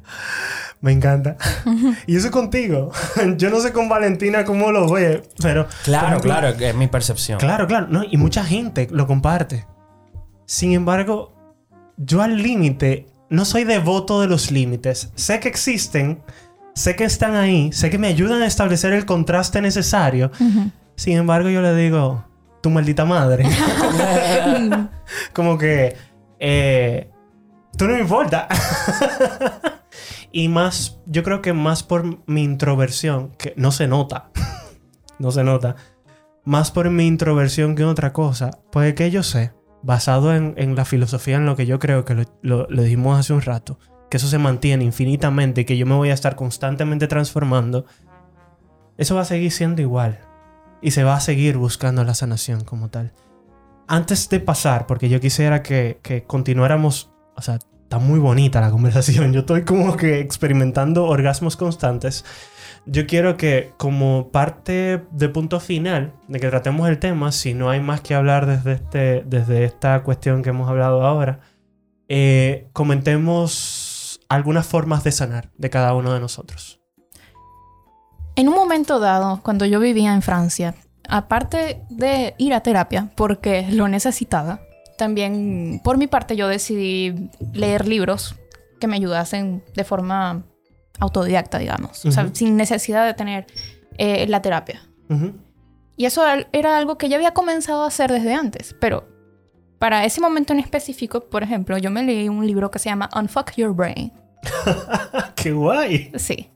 [0.81, 1.37] Me encanta.
[2.07, 2.91] y eso contigo.
[3.37, 5.67] yo no sé con Valentina cómo lo ve, pero...
[5.85, 7.39] Claro, claro, que es mi percepción.
[7.39, 7.89] Claro, claro.
[7.91, 9.67] No, y mucha gente lo comparte.
[10.47, 11.35] Sin embargo,
[11.99, 15.13] yo al límite no soy devoto de los límites.
[15.17, 16.23] Sé que existen,
[16.75, 20.31] sé que están ahí, sé que me ayudan a establecer el contraste necesario.
[20.41, 20.71] Ujú.
[20.97, 22.25] Sin embargo, yo le digo,
[22.63, 23.45] tu maldita madre.
[25.33, 25.97] Como que,
[26.39, 27.11] eh,
[27.77, 28.49] tú no me importa.
[30.33, 34.31] y más, yo creo que más por mi introversión, que no se nota.
[35.19, 35.77] no se nota.
[36.45, 38.51] Más por mi introversión que otra cosa.
[38.71, 39.53] Pues que yo sé,
[39.83, 43.19] basado en, en la filosofía, en lo que yo creo que lo, lo- lo dijimos
[43.19, 43.79] hace un rato,
[44.13, 47.87] que eso se mantiene infinitamente que yo me voy a estar constantemente transformando,
[48.99, 50.19] eso va a seguir siendo igual.
[50.83, 53.15] Y se va a seguir buscando la sanación como tal.
[53.89, 58.71] Antes de pasar, porque yo quisiera que, que continuáramos, o sea, está muy bonita la
[58.77, 62.27] conversación, yo estoy como que experimentando orgasmos constantes.
[62.85, 67.71] Yo quiero que como parte de punto final de que tratemos el tema, si no
[67.71, 71.41] hay más que hablar desde, este, desde esta cuestión que hemos hablado ahora,
[72.09, 73.89] eh, comentemos
[74.35, 76.81] algunas formas de sanar de cada uno de nosotros.
[78.35, 80.75] En un momento dado, cuando yo vivía en Francia,
[81.09, 84.61] aparte de ir a terapia, porque lo necesitaba,
[84.97, 88.35] también por mi parte yo decidí leer libros
[88.81, 90.45] que me ayudasen de forma
[90.99, 93.47] autodidacta, digamos, o sea, sin necesidad de tener
[93.99, 94.83] eh, la terapia.
[95.97, 96.23] Y eso
[96.53, 99.09] era algo que ya había comenzado a hacer desde antes, pero
[99.79, 103.11] para ese momento en específico, por ejemplo, yo me leí un libro que se llama
[103.15, 104.13] Unfuck Your Brain.
[105.35, 106.11] ¡Qué guay!
[106.17, 106.53] Sí,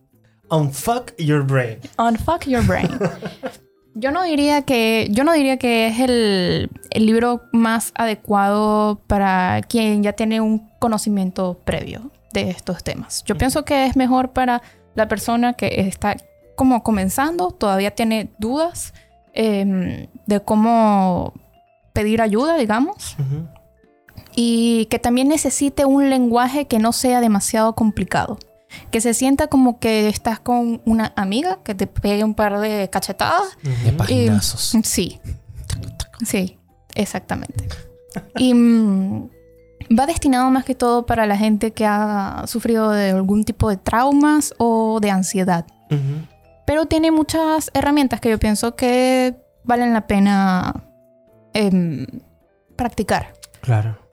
[0.50, 1.78] Unfuck your brain.
[1.98, 2.88] Unfuck Your Brain.
[3.98, 9.62] Yo no diría que, yo no diría que es el, el libro más adecuado para
[9.62, 13.24] quien ya tiene un conocimiento previo de estos temas.
[13.24, 14.60] Yo pienso que es mejor para
[14.94, 16.14] la persona que está
[16.56, 18.92] como comenzando, todavía tiene dudas
[19.32, 21.32] em, de cómo
[21.94, 23.16] pedir ayuda, digamos.
[24.36, 28.38] Y que también necesite un lenguaje que no sea demasiado complicado.
[28.90, 32.90] Que se sienta como que estás con una amiga que te pegue un par de
[32.90, 33.56] cachetadas.
[33.84, 34.76] De paginazos.
[34.84, 35.20] Sí.
[36.24, 36.58] Sí,
[36.94, 37.66] exactamente.
[38.38, 39.28] Y mm,
[39.98, 43.76] va destinado más que todo para la gente que ha sufrido de algún tipo de
[43.76, 45.66] traumas o de ansiedad.
[46.66, 50.82] Pero tiene muchas herramientas que yo pienso que valen la pena
[51.52, 52.06] em,
[52.74, 53.34] practicar.
[53.60, 54.05] Claro.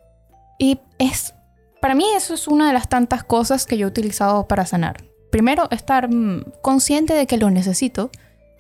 [0.64, 1.36] Y es,
[1.82, 5.04] para mí eso es una de las tantas cosas que yo he utilizado para sanar.
[5.30, 8.12] Primero, estar mm, consciente de que lo necesito.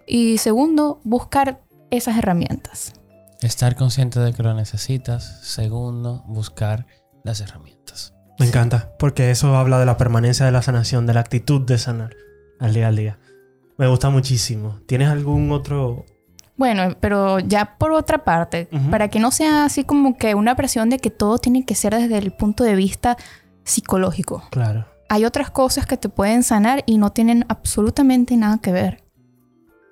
[0.05, 2.91] Y segundo, buscar esas herramientas.
[3.41, 5.39] Estar consciente de que lo necesitas.
[5.43, 6.87] Segundo, buscar
[7.23, 8.13] las herramientas.
[8.37, 11.77] Me encanta, porque eso habla de la permanencia de la sanación, de la actitud de
[11.77, 12.17] sanar
[12.59, 13.17] al día al día.
[13.77, 14.81] Me gusta muchísimo.
[14.87, 16.03] ¿Tienes algún otro
[16.63, 20.89] Bueno, pero ya por otra parte, para que no sea así como que una presión
[20.89, 23.17] de que todo tiene que ser desde el punto de vista
[23.65, 24.43] psicológico.
[24.49, 24.85] Claro.
[25.09, 29.03] Hay otras cosas que te pueden sanar y no tienen absolutamente nada que ver.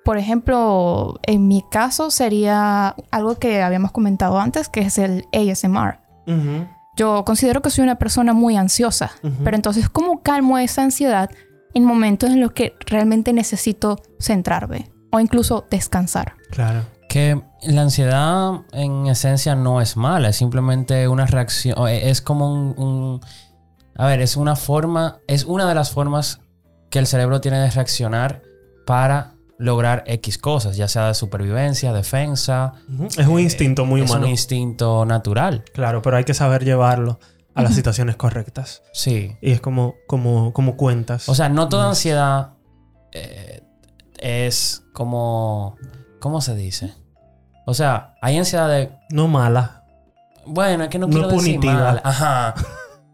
[0.02, 5.98] Por ejemplo, en mi caso sería algo que habíamos comentado antes, que es el ASMR.
[6.96, 9.44] Yo considero que soy una persona muy ansiosa, Ujú.
[9.44, 11.28] pero entonces, ¿cómo calmo esa ansiedad
[11.74, 16.36] en momentos en los que realmente necesito centrarme o incluso descansar?
[16.52, 16.84] Claro.
[17.08, 22.52] Que la ansiedad en esencia no es mala, es simplemente una reacción, e- es como
[22.52, 23.20] un, un-
[23.96, 26.40] A ver, es una forma, es una de las formas
[26.90, 28.42] que el cerebro tiene de reaccionar
[28.86, 32.72] para lograr X cosas, ya sea de supervivencia, defensa.
[33.18, 34.24] Es un instinto muy es humano.
[34.26, 35.64] un instinto natural.
[35.74, 37.18] Claro, pero hay que saber llevarlo
[37.54, 38.82] a las situaciones correctas.
[38.94, 39.36] Sí.
[39.42, 41.28] Y es como, como, como cuentas.
[41.28, 42.54] O sea, no toda ansiedad
[43.12, 43.62] eh,
[44.18, 45.76] es como...
[46.22, 46.94] ¿Cómo se dice?
[47.66, 49.82] O sea, hay ansiedad de no mala.
[50.46, 51.74] Bueno, es que no, No quiero decir punitiva.
[51.74, 52.00] mal.
[52.04, 52.54] Ajá.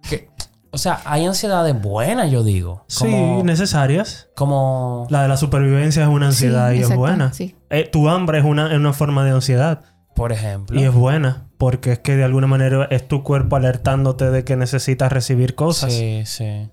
[0.07, 0.29] Que-
[0.71, 2.85] o sea, hay ansiedades buenas, yo digo.
[2.99, 4.29] Como, Sí, necesarias.
[4.37, 7.33] como La de la supervivencia es una ansiedad Sí, y es buena.
[7.33, 7.57] sí.
[7.71, 9.81] Eh, tu hambre es una, es una forma de ansiedad
[10.15, 10.79] por ejemplo.
[10.79, 14.57] y es buena porque es que de alguna manera es tu cuerpo alertándote de que
[14.57, 15.95] necesitas recibir cosas.
[15.95, 16.69] Sí, sí.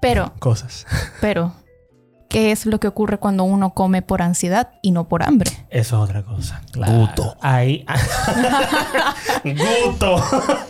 [0.00, 0.86] Pero, Cosas.
[1.20, 1.52] pero,
[2.28, 5.50] ¿qué es lo que ocurre cuando uno come por ansiedad y no por hambre?
[5.70, 6.62] Eso es otra cosa.
[6.74, 7.36] Gusto.
[7.40, 7.84] Ahí.
[9.44, 10.22] gusto.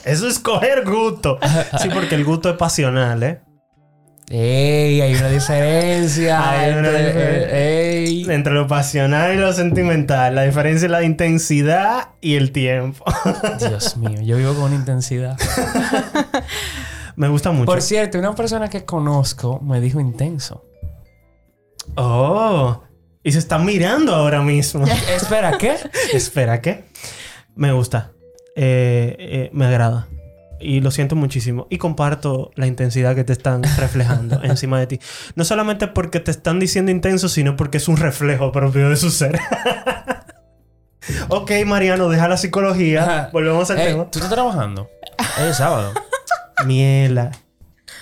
[0.04, 1.38] Eso es coger gusto.
[1.80, 3.40] Sí, porque el gusto es pasional, ¿eh?
[4.28, 5.00] ¡Ey!
[5.02, 6.50] Hay una diferencia.
[6.50, 7.48] Hay una entre- diferencia.
[7.58, 8.26] eh, ¡Ey!
[8.28, 10.34] Entre lo pasional y lo sentimental.
[10.34, 13.04] La diferencia es la intensidad y el tiempo.
[13.60, 15.36] Dios mío, yo vivo con una intensidad.
[17.14, 17.66] Me gusta mucho.
[17.66, 20.64] Por cierto, una persona que conozco me dijo intenso.
[21.96, 22.82] Oh.
[23.22, 24.84] Y se está mirando ahora mismo.
[25.14, 25.76] Espera, ¿qué?
[26.12, 26.84] Espera, ¿qué?
[27.56, 28.12] Me gusta.
[28.54, 30.06] Eh, eh, me agrada.
[30.60, 31.66] Y lo siento muchísimo.
[31.68, 35.00] Y comparto la intensidad que te están reflejando encima de ti.
[35.34, 39.10] No solamente porque te están diciendo intenso, sino porque es un reflejo propio de su
[39.10, 39.40] ser.
[41.28, 43.02] ok, Mariano, deja la psicología.
[43.02, 43.30] Ajá.
[43.32, 44.10] Volvemos al Ey, tema.
[44.10, 44.88] ¿Tú estás trabajando?
[45.40, 45.92] Es sábado.
[46.64, 47.32] Miela.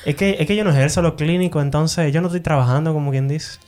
[0.05, 3.11] Es que, es que yo no ejerzo lo clínico, entonces yo no estoy trabajando como
[3.11, 3.59] quien dice.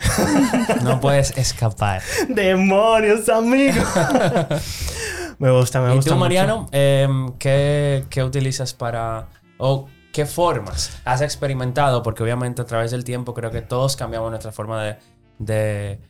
[0.82, 2.02] No puedes escapar.
[2.28, 3.82] ¡Demonios, amigo!
[5.38, 6.10] me gusta, me ¿Y gusta.
[6.10, 6.20] tú, mucho.
[6.20, 9.28] Mariano, em, ¿qué, qué utilizas para...
[9.58, 12.02] o qué formas has experimentado?
[12.02, 14.96] Porque obviamente a través del tiempo creo que todos cambiamos nuestra forma de,
[15.38, 16.00] de,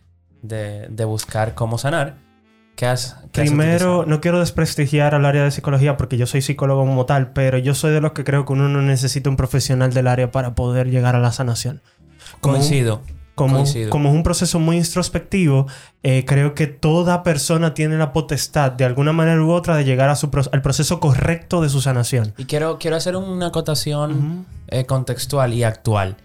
[0.42, 2.16] de, de buscar cómo sanar.
[2.76, 6.82] ¿Qué has qué Primero, no quiero desprestigiar al área de psicología porque yo soy psicólogo
[6.82, 9.92] como tal, pero yo soy de los que creo que uno no necesita un profesional
[9.92, 11.82] del área para poder llegar a la sanación.
[12.34, 13.02] Un- Coincido.
[13.90, 15.66] Como, es un proceso muy introspectivo,
[16.02, 20.08] eh, creo que toda persona tiene la potestad, de alguna manera u otra, de llegar
[20.10, 22.34] a su pro- al proceso correcto de su sanación.
[22.36, 26.16] Y quiero, quiero hacer una acotación eh, contextual y actual.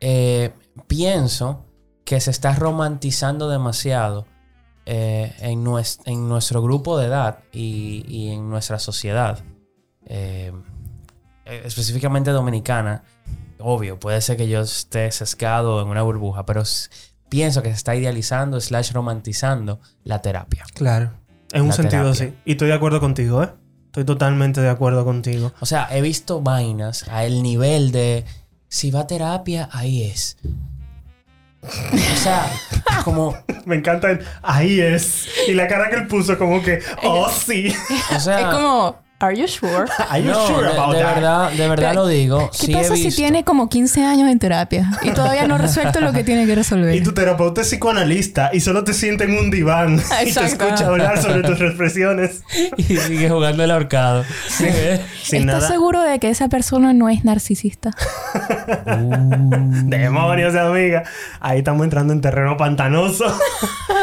[0.00, 0.52] Eh,
[0.86, 1.64] pienso
[2.04, 4.26] que se está romantizando demasiado
[4.86, 9.42] en, nues- en nuestro grupo de edad y, y en nuestra sociedad,
[11.46, 13.02] específicamente dominicana.
[13.66, 16.62] Obvio, puede ser que yo esté sesgado en una burbuja, pero
[17.30, 20.64] pienso que se está idealizando slash romantizando la terapia.
[20.74, 21.12] Claro.
[21.50, 22.26] En un sentido terapia.
[22.26, 22.34] así.
[22.44, 23.48] Y estoy de acuerdo contigo, ¿eh?
[23.86, 25.54] Estoy totalmente de acuerdo contigo.
[25.60, 28.26] O sea, he visto vainas a el nivel de
[28.68, 30.36] si va a terapia, ahí es.
[31.62, 32.50] O sea,
[33.04, 33.34] como,
[33.64, 35.26] Me encanta el ahí es.
[35.48, 37.74] Y la cara que él puso como que, oh sí.
[38.14, 39.86] o sea, es como, ¿Are you sure?
[40.10, 41.14] Are you no, sure de, about de that?
[41.14, 42.50] verdad, de verdad Pero, lo digo.
[42.50, 46.00] ¿Qué sí pasa si tiene como 15 años en terapia y todavía no ha resuelto
[46.00, 46.94] lo que tiene que resolver?
[46.94, 50.64] Y tu terapeuta es psicoanalista y solo te sienta en un diván y te Exacto.
[50.66, 52.42] escucha hablar sobre tus expresiones.
[52.76, 54.24] Y sigue jugando el ahorcado.
[54.48, 55.68] Sin ¿Estás nada.
[55.68, 57.92] seguro de que esa persona no es narcisista?
[59.84, 61.04] Demonios, amiga.
[61.40, 63.24] Ahí estamos entrando en terreno pantanoso.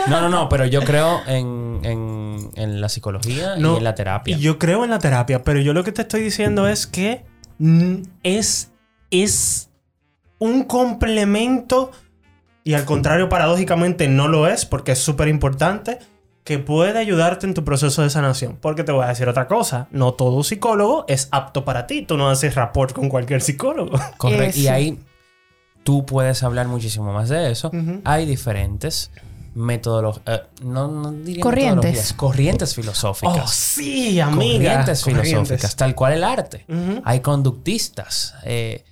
[0.07, 3.93] No, no, no, pero yo creo en, en, en la psicología No, y en la
[3.95, 4.37] terapia.
[4.37, 5.10] Yo creo en la terapia,
[5.43, 7.23] pero yo lo que te estoy diciendo es que
[8.23, 8.71] es,
[9.09, 9.69] es
[10.39, 11.91] un complemento
[12.63, 15.99] y al contrario, paradójicamente no lo es porque es súper importante
[16.43, 18.57] que puede ayudarte en tu proceso de sanación.
[18.59, 22.03] Porque te voy a decir otra cosa, no todo psicólogo es apto para ti.
[22.03, 23.99] Tú no haces rapport con cualquier psicólogo.
[24.17, 24.59] Correcto.
[24.59, 24.99] Y ahí
[25.83, 27.71] tú puedes hablar muchísimo más de eso.
[28.03, 29.11] Hay diferentes
[29.53, 30.41] metodologías.
[30.63, 31.75] no, no diría Corrientes.
[31.75, 33.51] metodologías, corrientes Oh, filosóficas.
[33.51, 34.53] sí, amiga.
[34.71, 36.65] corrientes filosóficas, tal cual el arte.
[37.03, 38.35] Hay conductistas.
[38.43, 38.83] eh,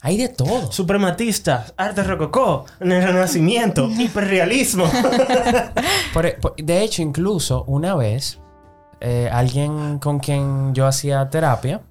[0.00, 0.70] Hay de todo.
[0.70, 4.84] Suprematistas, arte rococó, en el renacimiento, hiperrealismo.
[6.14, 8.38] Por- e, por- de hecho, incluso una vez,
[9.00, 11.82] eh, alguien con quien yo hacía terapia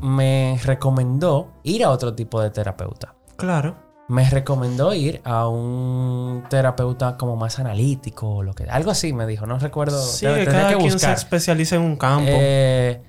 [0.00, 3.14] me recomendó ir a otro tipo de terapeuta.
[3.36, 3.89] claro.
[4.10, 9.24] Me recomendó ir a un terapeuta como más analítico o lo que algo así me
[9.26, 10.02] dijo, no recuerdo.
[10.02, 11.14] Sí, que cada que quien se buscar.
[11.14, 12.26] especializa en un campo.
[12.28, 13.02] Eh,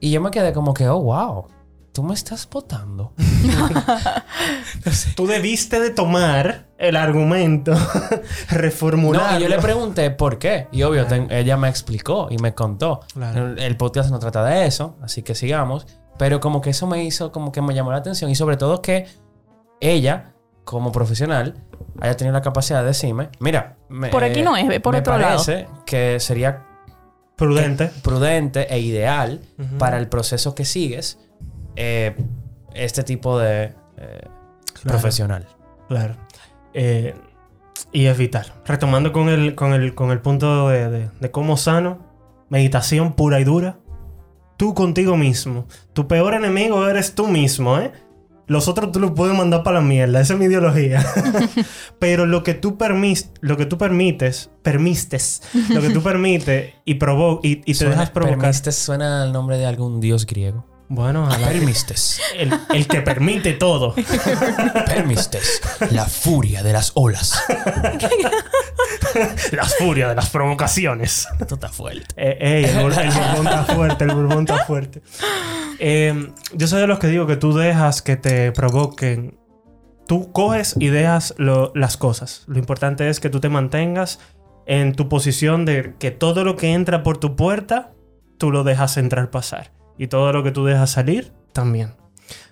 [0.00, 1.46] y yo me quedé como que, oh, wow,
[1.92, 3.14] tú me estás votando.
[5.16, 7.72] Tú debiste de tomar el argumento,
[8.50, 9.30] reformularlo.
[9.32, 10.68] No, y yo le pregunté por qué.
[10.72, 13.00] Y obvio, ten- ella me explicó y me contó.
[13.14, 13.48] Claro.
[13.52, 15.86] El, el podcast no trata de eso, así que sigamos.
[16.18, 18.30] Pero como que eso me hizo, como que me llamó la atención.
[18.30, 19.06] Y sobre todo que
[19.80, 20.34] ella,
[20.64, 21.54] como profesional,
[22.00, 25.18] haya tenido la capacidad de decirme, mira, me- Por aquí no es, por me otro
[25.18, 25.42] lado.
[25.44, 26.64] parece que sería
[27.36, 27.90] Prudente.
[28.02, 29.40] prudente e ideal
[29.78, 31.18] para el proceso que sigues
[31.76, 32.14] eh,
[32.74, 33.72] este tipo de eh,
[34.74, 34.98] Claro.
[34.98, 35.46] profesional.
[35.88, 36.16] Claro.
[36.74, 37.14] Eh,
[37.92, 38.52] y es vital.
[38.64, 41.98] Retomando con el, con el, con el punto de, de- de cómo sano,
[42.48, 43.76] meditación pura y dura.
[44.56, 45.66] Tú contigo mismo.
[45.92, 47.92] Tu peor enemigo eres tú mismo, ¿eh?
[48.52, 50.20] Los otros tú los puedes mandar para la mierda.
[50.20, 51.04] Esa es mi ideología.
[51.98, 56.94] Pero lo que tú permis, lo que tú permites, permites, lo que tú permites y
[56.94, 58.38] provo y, y te Suena- dejas provocar.
[58.38, 60.64] Permistes suena al nombre de algún dios griego.
[60.94, 61.48] Bueno, ojalá.
[61.48, 62.20] Permistes.
[62.36, 63.94] el, el que permite todo.
[64.86, 65.62] Permistes.
[65.90, 67.42] La furia de las olas.
[69.52, 71.26] Las furias de las provocaciones.
[71.40, 72.14] Esto está fuerte.
[72.16, 75.02] Eh, ey, el, bur- el Bourbon está fuerte, el está fuerte.
[75.78, 79.38] Eh, yo soy de los que digo que tú dejas que te provoquen.
[80.06, 82.44] Tú coges y dejas lo- las cosas.
[82.48, 84.18] Lo importante es que tú te mantengas
[84.66, 87.92] en tu posición de que todo lo que entra por tu puerta,
[88.36, 89.72] tú lo dejas entrar, pasar.
[90.02, 91.94] Y todo lo que tú dejas salir, también.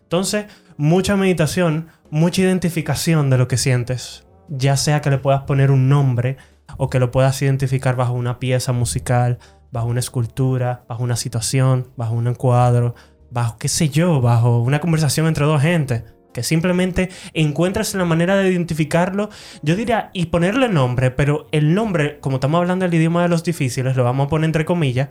[0.05, 0.47] Entonces,
[0.77, 4.25] mucha meditación, mucha identificación de lo que sientes.
[4.49, 6.37] Ya sea que le puedas poner un nombre
[6.77, 9.41] o que lo puedas identificar bajo una pieza musical,
[9.73, 12.95] bajo una escultura, bajo una situación, bajo un encuadro,
[13.33, 16.05] bajo qué sé yo, bajo una conversación entre dos gente.
[16.33, 19.29] Que simplemente encuentres la manera de identificarlo,
[19.65, 23.43] yo diría, y ponerle nombre, pero el nombre, como estamos hablando del idioma de los
[23.43, 25.09] difíciles, lo vamos a poner entre comillas,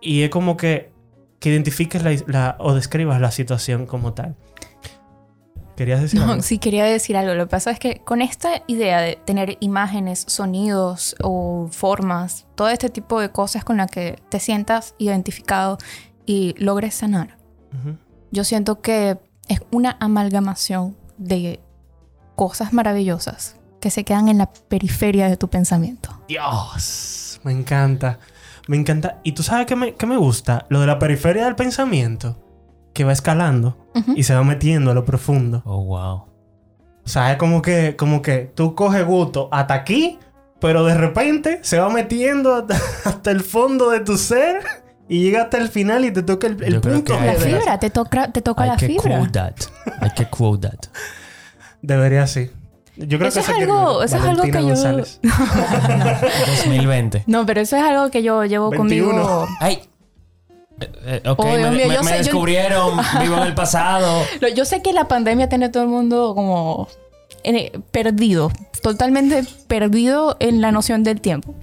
[0.00, 0.93] y es como que,
[1.40, 4.34] que identifiques la, la- o describas la situación como tal.
[5.76, 6.42] ¿Querías decir No, algo?
[6.42, 7.34] sí quería decir algo.
[7.34, 12.68] Lo que pasa es que con esta idea de tener imágenes, sonidos o formas, todo
[12.68, 15.78] este tipo de cosas con las que te sientas identificado
[16.26, 17.38] y logres sanar,
[17.72, 17.96] Ujú.
[18.30, 19.18] yo siento que
[19.48, 21.58] es una amalgamación de
[22.36, 26.08] cosas maravillosas que se quedan en la periferia de tu pensamiento.
[26.28, 28.20] Dios, me encanta.
[28.68, 29.20] Me encanta.
[29.24, 30.66] ¿Y tú sabes qué me, qué me gusta?
[30.68, 32.40] Lo de la periferia del pensamiento.
[32.94, 33.76] Que va escalando
[34.14, 35.62] y se va metiendo a lo profundo.
[35.64, 36.26] Oh, wow.
[37.04, 40.18] O sea, es como que, como que tú coges gusto hasta aquí,
[40.60, 42.76] pero de repente se va metiendo hasta,
[43.08, 44.62] hasta el fondo de tu ser
[45.08, 47.18] y llega hasta el final y te toca el, el Yo creo punto.
[47.18, 49.18] que- La fibra, te toca, te toca Hay la que fibra.
[49.18, 49.54] quote that.
[50.00, 50.78] Hay que quote that.
[51.82, 52.50] Debería sí.
[52.96, 55.20] Yo creo Eso que es algo- que- eso es algo que yo- González.
[56.56, 57.24] 2020.
[57.26, 59.08] No, pero eso es algo que yo llevo 21.
[59.10, 59.46] conmigo.
[59.60, 59.80] ¡Ay!
[60.80, 63.54] Eh, eh, ok, Oh, me, mío, me- yo me sé- yo- descubrieron, vivo en el
[63.54, 64.22] pasado.
[64.54, 66.88] Yo sé que la pandemia tiene a todo el mundo como
[67.44, 68.50] eh, perdido,
[68.82, 71.54] totalmente perdido en la noción del tiempo.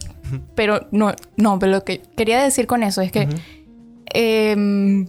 [0.55, 3.27] Pero no, no, pero lo que quería decir con eso es que
[4.13, 5.05] eh,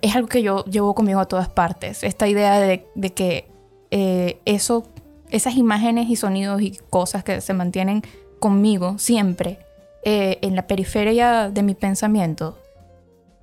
[0.00, 2.04] es algo que yo llevo conmigo a todas partes.
[2.04, 3.48] Esta idea de, de que
[3.90, 4.86] eh, eso,
[5.30, 8.02] esas imágenes y sonidos y cosas que se mantienen
[8.38, 9.58] conmigo siempre
[10.02, 12.58] eh, en la periferia de mi pensamiento,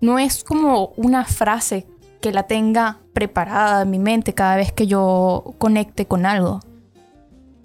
[0.02, 1.86] no es como una frase
[2.20, 6.60] que la tenga preparada en mi mente cada vez que yo conecte con algo.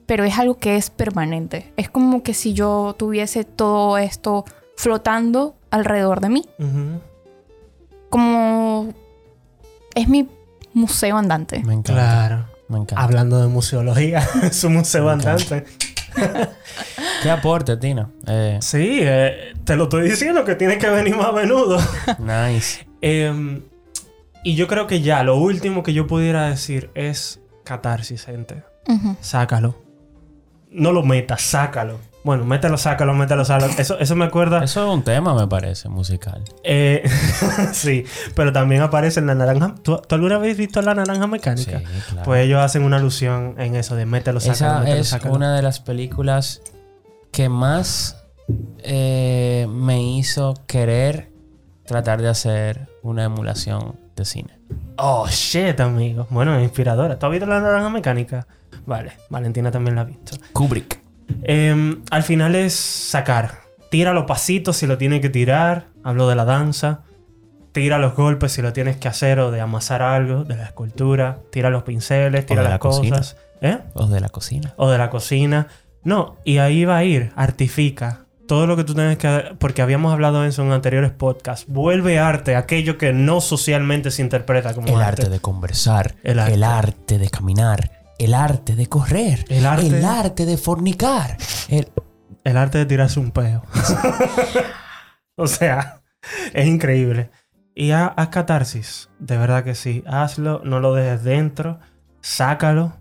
[0.06, 1.72] Pero es algo que es permanente.
[1.76, 4.44] Es como que si yo tuviese todo esto
[4.76, 6.44] flotando alrededor de mí.
[8.10, 8.88] Como
[9.94, 10.28] es mi
[10.74, 11.62] museo andante.
[11.64, 11.92] Me encanta.
[11.92, 12.51] Claro.
[12.68, 13.02] Me encanta.
[13.02, 15.64] Hablando de museología, es un museo andante.
[17.22, 18.10] ¿Qué aporte, Tina?
[18.26, 21.78] Eh, Sí, eh, te lo estoy diciendo que tienes que venir más a menudo.
[22.18, 22.86] nice.
[23.00, 23.62] Em,
[24.44, 28.62] y yo creo que ya lo último que yo pudiera decir es catarsis, gente.
[29.20, 29.80] Sácalo.
[30.70, 31.98] No lo metas, sácalo.
[32.24, 33.72] Bueno, mételo, sácalo, mételo, sácalo.
[33.78, 34.62] Eso, eso me acuerda.
[34.62, 36.42] Eso es un tema, me parece, musical.
[36.62, 37.02] eh,
[37.72, 38.04] sí,
[38.36, 39.74] pero también aparece en la naranja.
[39.82, 41.82] ¿Tú, tú alguna vez has visto la naranja Sí, mecánica?
[42.10, 42.22] claro.
[42.24, 45.34] Pues ellos hacen una alusión en eso de mételo, sácalo, Esa mételo, es sácalo.
[45.34, 46.62] una de las películas
[47.32, 48.16] que más
[48.84, 51.30] eh, me hizo querer
[51.86, 54.58] tratar de hacer una emulación de cine.
[54.96, 56.26] Oh, shit, amigo.
[56.30, 57.18] Bueno, es inspiradora.
[57.18, 58.46] ¿Tú has visto la naranja mecánica?
[58.86, 60.36] Vale, Valentina también la ha visto.
[60.52, 61.01] Kubrick.
[61.42, 63.60] Em, al final es sacar.
[63.90, 65.86] Tira los pasitos si lo tiene que tirar.
[66.04, 67.02] Hablo de la danza.
[67.72, 71.38] Tira los golpes si lo tienes que hacer o de amasar algo, de la escultura.
[71.50, 73.16] Tira los pinceles, tira de las la cocina.
[73.18, 73.36] cosas.
[73.60, 73.78] ¿Eh?
[73.94, 74.74] O de la cocina.
[74.76, 75.68] O de la cocina.
[76.04, 77.32] No, y ahí va a ir.
[77.36, 78.26] Artifica.
[78.48, 79.54] Todo lo que tú tienes que...
[79.58, 81.64] Porque habíamos hablado de eso en anteriores podcasts.
[81.68, 85.22] Vuelve arte, aquello que no socialmente se interpreta como El arte.
[85.22, 86.16] arte de conversar.
[86.24, 88.01] El El arte, de caminar.
[88.24, 89.44] El arte de correr.
[89.48, 91.36] El arte- El arte de fornicar.
[91.68, 91.88] El...
[92.44, 93.62] El arte de tirarse un peo.
[95.36, 96.02] o sea,
[96.52, 97.30] es increíble.
[97.74, 100.02] Y ha- haz catarsis, de verdad que sí.
[100.06, 101.78] Hazlo, no lo dejes dentro,
[102.20, 102.94] sácalo.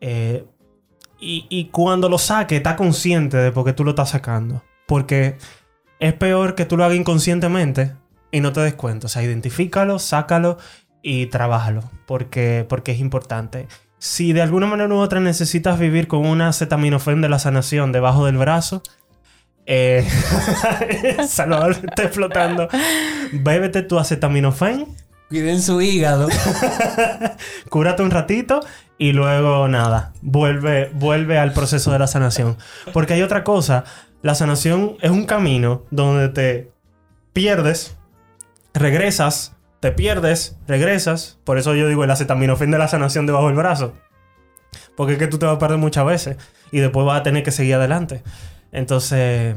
[0.00, 0.46] eh,
[1.20, 4.64] y, y cuando lo saque, está consciente de por qué tú lo estás sacando.
[4.88, 5.36] Porque
[6.00, 7.94] es peor que tú lo hagas inconscientemente
[8.32, 9.06] y no te des cuenta.
[9.06, 10.58] O sea, identifícalo, sácalo
[11.00, 11.84] y trabájalo.
[12.08, 13.68] Porque, porque es importante.
[14.02, 18.26] Si de alguna manera u otra necesitas vivir con una acetaminofén de la sanación debajo
[18.26, 18.82] del brazo,
[19.64, 20.04] eh,
[21.28, 22.66] Salvador está explotando.
[23.30, 24.88] Bébete tu acetaminofén,
[25.28, 26.28] Cuiden su hígado.
[27.68, 28.66] cúrate un ratito
[28.98, 32.58] y luego nada, vuelve, vuelve al proceso de la sanación.
[32.92, 33.84] Porque hay otra cosa,
[34.20, 36.72] la sanación es un camino donde te
[37.32, 37.96] pierdes,
[38.74, 41.40] regresas, te pierdes, regresas.
[41.42, 43.94] Por eso yo digo el acetaminofén de la sanación debajo del brazo.
[44.96, 46.36] Porque es que tú te vas a perder muchas veces
[46.70, 48.22] y después vas a tener que seguir adelante.
[48.70, 49.56] Entonces,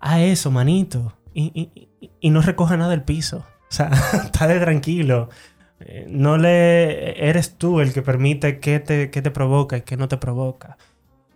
[0.00, 1.12] a eso, manito.
[1.34, 1.90] Y,
[2.22, 3.44] no recoja nada del piso.
[3.68, 3.90] O sea,
[4.24, 5.28] estate tranquilo.
[5.80, 9.98] Eh, No le eres tú el que permite qué te, qué te provoca y qué
[9.98, 10.78] no te provoca.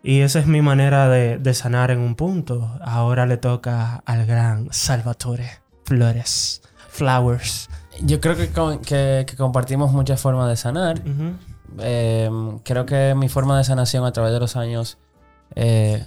[0.03, 2.75] Y esa es mi manera de, de sanar en un punto.
[2.81, 6.63] Ahora le toca al gran Salvatore Flores.
[6.89, 7.69] Flowers.
[8.03, 11.03] Yo creo que, con- que- que compartimos muchas formas de sanar.
[11.79, 12.31] Eh,
[12.65, 14.99] creo que mi forma de sanación a través de los años,
[15.55, 16.05] eh,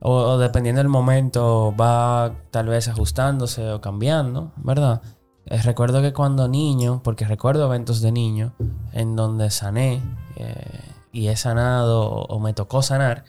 [0.00, 5.02] o, o dependiendo del momento, va tal vez ajustándose o cambiando, ¿verdad?
[5.46, 8.54] Eh, recuerdo que cuando niño, porque recuerdo eventos de niño
[8.92, 10.00] en donde sané
[10.36, 10.80] eh,
[11.12, 13.24] y he sanado o, o me tocó sanar,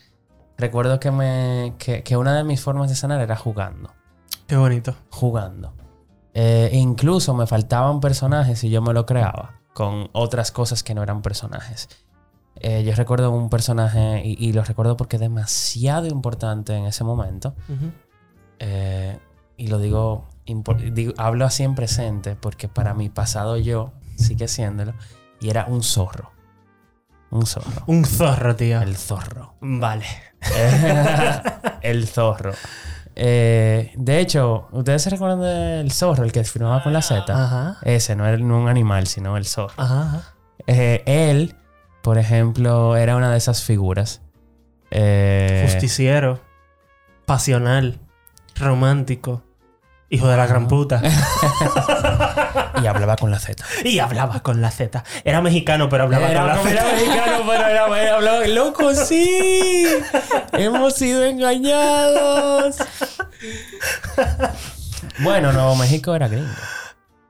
[0.58, 3.90] recuerdo que, me, que, que una de mis formas de sanar era jugando
[4.48, 4.96] Qué bonito.
[5.10, 5.74] jugando.
[6.38, 11.02] Eh, incluso me faltaban personajes y yo me lo creaba con otras cosas que no
[11.02, 11.88] eran personajes.
[12.58, 17.04] Eh, yo recuerdo un personaje y, y lo recuerdo porque es demasiado importante en ese
[17.06, 17.54] momento.
[18.60, 19.18] Eh,
[19.58, 20.26] y lo digo,
[20.92, 24.94] digo- hablo así en presente porque para mi pasado yo sigue siéndolo.
[25.40, 26.32] Y era un zorro.
[27.32, 27.84] Un zorro.
[27.88, 28.82] Un zorro, tío.
[28.82, 29.56] El zorro.
[29.62, 30.06] Vale.
[31.82, 32.54] el zorro.
[33.16, 37.34] Eh, de hecho, ¿ustedes se recuerdan del zorro, el que firmaba con la Z?
[37.34, 37.78] Ajá.
[37.84, 39.74] Ese, no era no un animal, sino el zorro.
[39.78, 40.02] Ajá.
[40.02, 40.34] ajá.
[40.68, 41.56] Eh, él,
[42.02, 44.22] por ejemplo, era una de esas figuras.
[44.92, 46.42] Eh, Justiciero.
[47.26, 48.00] Pasional.
[48.56, 49.44] Romántico.
[50.10, 51.02] Hijo de la gran puta.
[52.82, 53.64] y hablaba con la Z.
[53.84, 55.04] y hablaba con la Z.
[55.24, 56.70] Era mexicano, pero hablaba con la Era, Z.
[56.72, 58.48] era mexicano, pero era, era- hablaba.
[58.48, 59.86] ¡Loco, sí!
[60.54, 62.78] ¡Hemos sido engañados!
[65.20, 66.50] bueno, Nuevo México era gringo.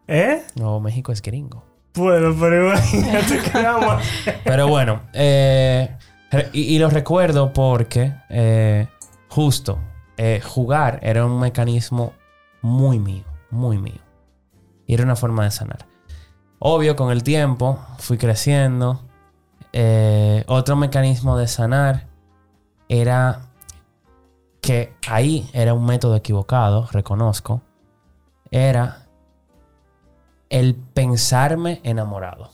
[0.08, 0.44] ¿Eh?
[0.56, 1.64] Nuevo México es gringo.
[1.96, 4.04] Bueno, pero imagínate que vamos.
[4.44, 5.96] Pero bueno, eh,
[6.52, 8.88] y, y lo recuerdo porque eh,
[9.30, 9.80] justo
[10.18, 12.14] eh, jugar era un mecanismo
[12.66, 14.02] muy mío, muy mío.
[14.88, 15.86] Y era una forma de sanar.
[16.60, 19.02] Obvio, con el tiempo fui creciendo.
[19.72, 22.08] Eh, otro mecanismo de sanar
[22.90, 23.42] era
[24.62, 27.62] que ahí era un método equivocado, reconozco.
[28.50, 29.06] Era
[30.50, 32.50] el pensarme enamorado.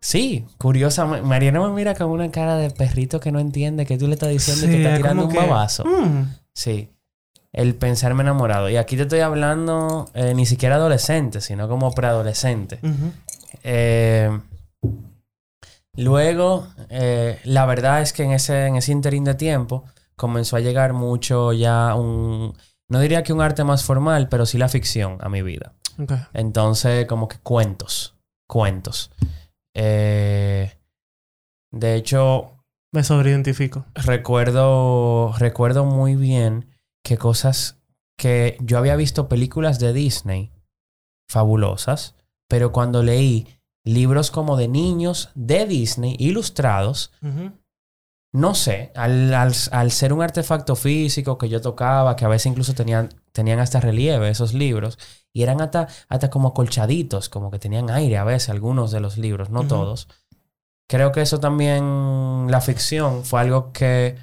[0.00, 1.26] Sí, curiosamente.
[1.26, 4.30] Mariana me mira con una cara de perrito que no entiende que tú le estás
[4.30, 5.84] diciendo que está es tirando un que, babazo.
[5.84, 6.90] mm, Sí.
[7.52, 8.68] El pensarme enamorado.
[8.70, 12.78] Y aquí te estoy hablando eh, ni siquiera adolescente, sino como preadolescente.
[13.64, 14.30] Eh,
[15.96, 19.84] luego, eh, la verdad es que en ese, en ese interín de tiempo
[20.16, 22.56] comenzó a llegar mucho ya un...
[22.88, 25.74] No diría que un arte más formal, pero sí la ficción a mi vida.
[26.32, 28.14] Entonces, como que cuentos.
[28.48, 29.10] Cuentos.
[29.74, 30.70] De
[31.94, 32.52] hecho,
[32.92, 33.84] Me sobreidentifico.
[33.94, 36.66] recuerdo, recuerdo muy bien
[37.02, 37.78] que cosas
[38.16, 40.52] que yo había visto películas de Disney
[41.28, 42.14] fabulosas,
[42.48, 43.46] pero cuando leí
[43.84, 47.12] libros como de niños de Disney ilustrados,
[48.32, 52.46] no sé, al, al- al ser un artefacto físico que yo tocaba, que a veces
[52.46, 54.98] incluso tenían, tenían hasta relieve esos libros,
[55.32, 59.16] y eran hasta, hasta como acolchaditos, como que tenían aire a veces algunos de los
[59.18, 60.08] libros, no todos.
[60.88, 64.16] Creo que eso también, la ficción, fue algo que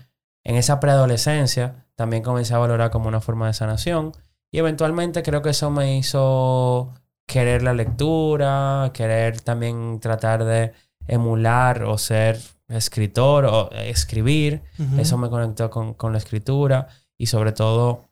[0.44, 4.14] en esa preadolescencia también comencé a valorar como una forma de sanación.
[4.52, 6.94] Y eventualmente creo que eso me hizo
[7.26, 10.72] querer la lectura, querer también tratar de
[11.08, 12.40] emular o ser
[12.70, 14.62] escritor o escribir.
[15.00, 16.88] Eso me conectó con, con la escritura
[17.18, 18.04] y sobre todo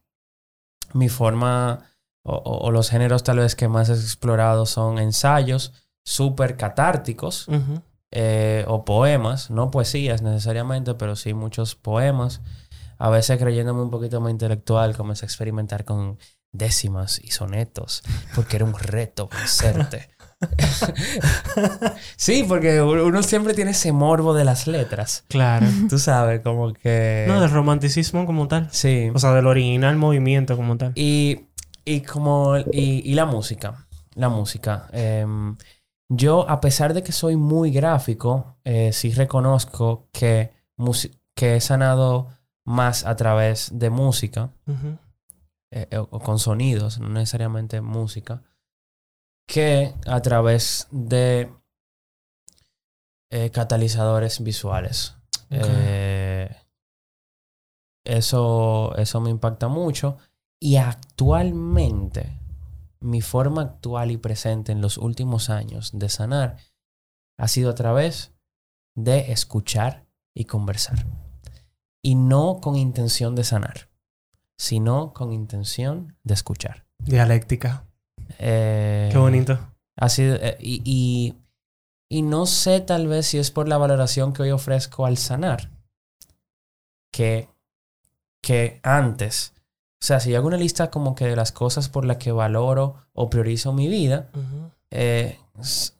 [0.93, 1.79] mi forma
[2.23, 5.73] o, o- los géneros tal vez que más he explorado son ensayos
[6.03, 7.47] súper catárticos
[8.11, 12.41] eh, o poemas, no poesías necesariamente, pero sí muchos poemas.
[12.97, 16.17] A veces creyéndome un poquito más intelectual, comencé a experimentar con
[16.51, 18.01] décimas y sonetos,
[18.33, 20.09] porque era un reto vencerte.
[22.17, 25.23] sí, porque uno siempre tiene ese morbo de las letras.
[25.27, 25.67] Claro.
[25.89, 27.25] Tú sabes, como que...
[27.27, 28.69] No, del romanticismo como tal.
[28.71, 29.09] Sí.
[29.13, 30.91] O sea, del original movimiento como tal.
[30.95, 31.45] Y,
[31.83, 32.57] y como...
[32.57, 33.87] Y, y la música.
[34.15, 34.87] La música.
[34.91, 35.57] Em,
[36.09, 40.51] yo, a pesar de que soy muy gráfico, eh, sí reconozco que,
[41.33, 42.29] que he sanado
[42.66, 44.97] más a través de música Ujú.
[45.72, 48.43] eh, o, o con sonidos, no necesariamente música,
[49.47, 51.51] que a través de
[53.32, 55.16] eh, catalizadores visuales.
[55.49, 56.49] Eh,
[58.05, 60.18] eso, eso me impacta mucho.
[60.59, 62.39] Y actualmente,
[62.99, 66.57] mi forma actual y presente en los últimos años de sanar
[67.38, 68.34] ha sido a través
[68.95, 71.05] de escuchar y conversar.
[72.06, 73.89] Y no con intención de sanar,
[74.58, 76.86] sino con intención de escuchar.
[76.99, 77.86] Dialéctica.
[78.38, 79.58] Eh, Qué bonito.
[80.10, 81.34] sido, eh, y, y,
[82.08, 85.72] y no sé tal vez si es por la valoración que hoy ofrezco al sanar,
[87.12, 87.49] que,
[88.39, 89.53] que antes.
[89.99, 92.32] O sea, si yo hago una lista como que de las cosas por las que
[92.32, 94.30] valoro o priorizo mi vida,
[94.91, 95.39] eh,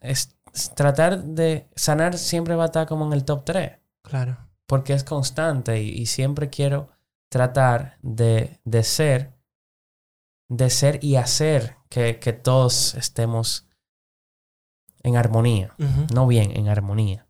[0.02, 0.36] es
[0.76, 3.72] tratar de sanar siempre va a estar como en el top 3,
[4.04, 4.38] Claro.
[4.68, 6.90] Porque es constante y, y siempre quiero
[7.30, 9.34] tratar de, de ser,
[10.50, 13.68] de ser y hacer que, que todos estemos
[15.04, 15.74] en armonía.
[16.14, 17.28] No bien, en armonía.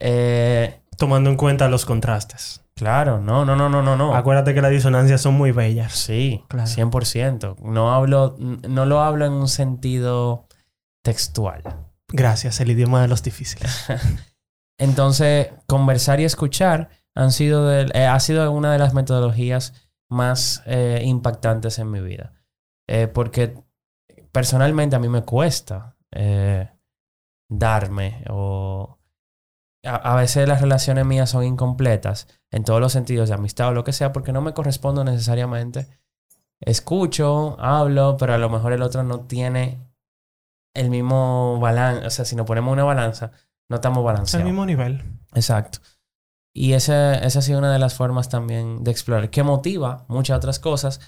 [0.00, 2.62] Eh, Tomando en cuenta los contrastes.
[2.74, 4.14] claro, no, no, no, no, no, no.
[4.14, 5.92] Acuérdate que las disonancias son muy bellas.
[5.94, 6.68] Sí, Claro.
[6.70, 7.56] 100%.
[7.60, 10.46] No hablo, no lo hablo en un sentido
[11.02, 11.62] textual.
[12.08, 13.86] Gracias, el idioma de los difíciles.
[14.80, 19.74] Entonces, conversar y escuchar han sido eh, ha sido una de las metodologías
[20.08, 22.32] más eh, impactantes en mi vida.
[22.88, 23.62] Eh, porque
[24.32, 25.96] personalmente a mí me cuesta
[27.48, 28.98] darme o...
[29.84, 33.72] A, a veces las relaciones mías son incompletas en todos los sentidos de amistad o
[33.72, 35.88] lo que sea porque no me correspondo necesariamente.
[36.60, 39.78] Escucho, hablo, pero a lo mejor el otro no tiene
[40.74, 42.06] el mismo balance.
[42.06, 43.32] O sea, si nos ponemos una balanza,
[43.70, 44.44] no estamos Al balanceados.
[44.44, 45.02] mismo nivel.
[45.34, 45.78] Exacto.
[46.52, 50.36] Y esa, esa ha sido una de las formas también de explorar, que motiva muchas
[50.36, 51.00] otras cosas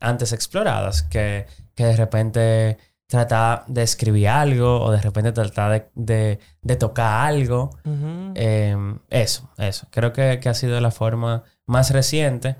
[0.00, 5.90] antes exploradas, que, que de repente tratar de escribir algo o de repente tratar de,
[5.94, 7.70] de, de tocar algo.
[8.34, 8.76] Eh,
[9.08, 9.86] eso, eso.
[9.90, 12.56] Creo que, que ha sido la forma más reciente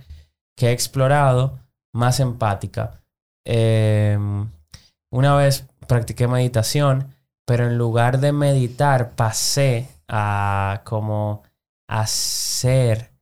[0.57, 1.59] que he explorado,
[1.93, 3.01] más empática.
[3.45, 4.17] Eh,
[5.11, 7.15] una vez practiqué meditación,
[7.49, 11.45] pero en lugar de meditar pasé a como
[11.89, 13.15] a ser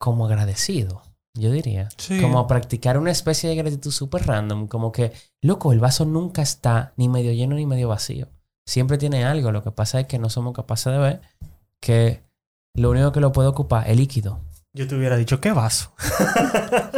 [0.00, 1.02] como agradecido,
[1.34, 1.90] yo diría.
[1.98, 2.22] Sí.
[2.22, 4.66] Como a practicar una especie de gratitud súper random.
[4.66, 5.12] Como que,
[5.42, 8.28] loco, el vaso nunca está ni medio lleno ni medio vacío.
[8.66, 9.52] Siempre tiene algo.
[9.52, 11.20] Lo que pasa es que no somos capaces de ver
[11.82, 12.22] que
[12.74, 14.40] lo único que lo puede ocupar es líquido.
[14.72, 15.92] Yo te hubiera dicho, ¿qué vaso?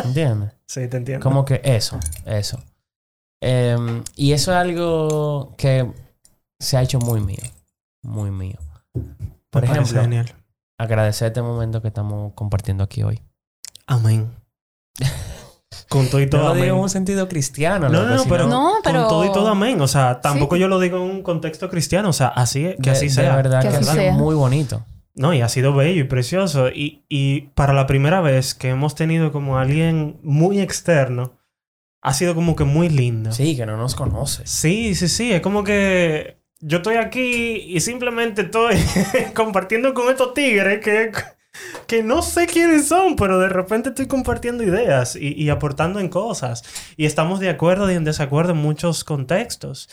[0.05, 0.53] ¿Entiendes?
[0.69, 1.25] sí, te entiendo.
[1.25, 2.63] Como que eso, eso.
[3.41, 5.91] Em, y eso es algo que
[6.59, 7.39] se ha hecho muy mío.
[8.03, 8.59] Muy mío.
[9.51, 10.33] Por Me ejemplo, Genial.
[10.79, 13.21] agradecer este momento que estamos compartiendo aquí hoy.
[13.87, 14.31] Amén.
[15.89, 17.89] Con todo y No todo lo digo en un sentido cristiano.
[17.89, 19.81] No, no, no, pero, No, pero- con todo y todo amén.
[19.81, 20.63] O sea, tampoco Sí.
[20.63, 22.09] yo lo digo en un contexto cristiano.
[22.09, 23.37] O sea, así que de- así de sea.
[23.37, 24.13] verdad Que ha sido sea.
[24.15, 24.85] muy bonito.
[25.15, 26.69] No, y ha sido bello y precioso.
[26.69, 31.39] Y, y para la primera vez que hemos tenido como alguien muy externo,
[32.03, 33.33] ha sido como que muy lindo.
[33.33, 34.49] Sí, que no nos conoces.
[34.51, 35.33] Sí, sí, sí.
[35.33, 38.77] Es como que yo estoy aquí y simplemente estoy
[39.35, 41.13] compartiendo con estos tigres que,
[41.87, 46.09] que no sé quiénes son, pero de repente estoy compartiendo ideas y, y aportando en
[46.09, 46.63] cosas.
[46.97, 49.89] Y estamos de acuerdo y en desacuerdo en muchos contextos.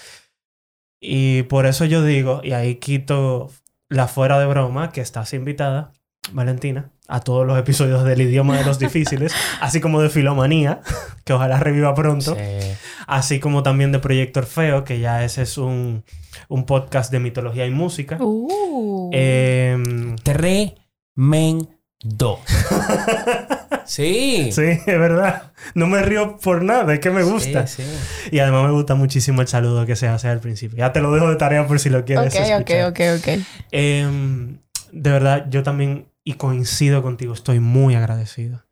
[1.00, 3.52] Y por eso yo digo, y ahí quito
[3.90, 5.92] la fuera de broma, que estás invitada
[6.32, 10.82] Valentina a todos los episodios del idioma de los difíciles, así como de Filomanía,
[11.26, 12.42] que ojalá reviva pronto, Sí.
[13.08, 16.04] así como también de Proyecto Orfeo, que ya ese es un,
[16.48, 18.18] un podcast de mitología y música.
[18.20, 19.10] Uh.
[19.14, 20.78] Em, Tremendo.
[23.86, 24.50] sí.
[24.52, 25.52] sí, es verdad.
[25.76, 27.68] No me río por nada, es que me gusta.
[27.68, 28.30] Sí, sí.
[28.32, 30.78] Y además me gusta muchísimo el saludo que se hace al principio.
[30.78, 32.86] Ya te lo dejo de tarea por si lo quieres ok, ok, escuchar.
[32.88, 33.46] ok, ok.
[33.72, 34.58] Em,
[34.92, 38.66] de verdad, yo también, y coincido contigo, estoy muy agradecido.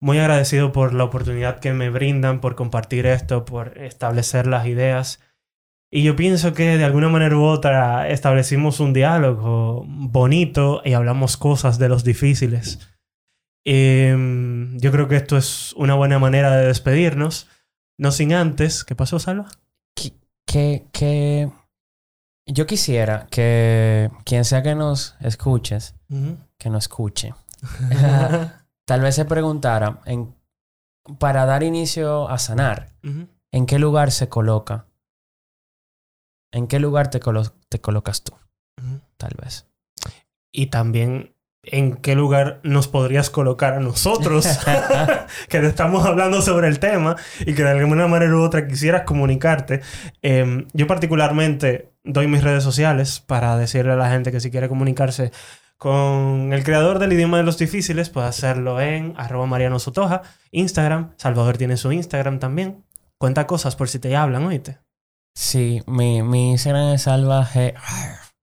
[0.00, 5.20] Muy agradecido por la oportunidad que me brindan, por compartir esto, por establecer las ideas.
[5.90, 11.36] Y yo pienso que de alguna manera u otra establecimos un diálogo bonito y hablamos
[11.36, 12.78] cosas de los difíciles.
[13.64, 17.48] Em, yo creo que esto es una buena manera de despedirnos.
[17.98, 18.84] No sin antes.
[18.84, 19.48] ¿Qué pasó, Salva?
[20.46, 21.50] Que, que
[22.46, 25.97] yo quisiera que quien sea que nos escuches,
[26.58, 27.34] que nos escuche,
[28.86, 30.34] tal vez se preguntara en,
[31.18, 32.92] para dar inicio a sanar,
[33.52, 34.86] ¿en qué lugar se coloca?
[36.52, 38.32] ¿En qué lugar te, colo- te colocas tú?
[39.16, 39.66] Tal vez.
[40.52, 44.46] y también en qué lugar nos podrías colocar a nosotros
[45.48, 49.02] que te estamos hablando sobre el tema y que de alguna manera u otra quisieras
[49.02, 49.82] comunicarte.
[50.22, 54.68] Eh, yo particularmente doy mis redes sociales para decirle a la gente que si quiere
[54.68, 55.32] comunicarse
[55.78, 61.12] con el creador del idioma de los difíciles, puede hacerlo en arroba Mariano Sotoja, Instagram.
[61.16, 62.84] Salvador tiene su Instagram también.
[63.16, 64.78] Cuenta cosas por si te hablan, oíste.
[65.34, 67.74] Sí, mi, mi Instagram es salva G...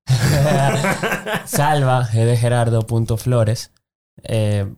[1.45, 3.73] salva G de Gerardo punto Flores.
[4.23, 4.73] Eh,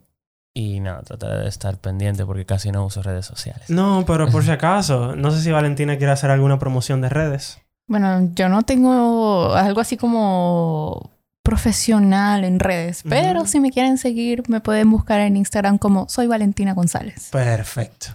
[0.56, 3.70] y nada, trataré de estar pendiente porque casi no uso redes sociales.
[3.70, 7.62] No, pero por si acaso, no sé si Valentina quiere hacer alguna promoción de redes.
[7.88, 11.12] Bueno, yo no tengo algo así como
[11.48, 13.10] profesional en redes, Ujú.
[13.10, 17.30] pero si me quieren seguir, me pueden buscar en Instagram como soy Valentina González.
[17.32, 18.08] Perfecto.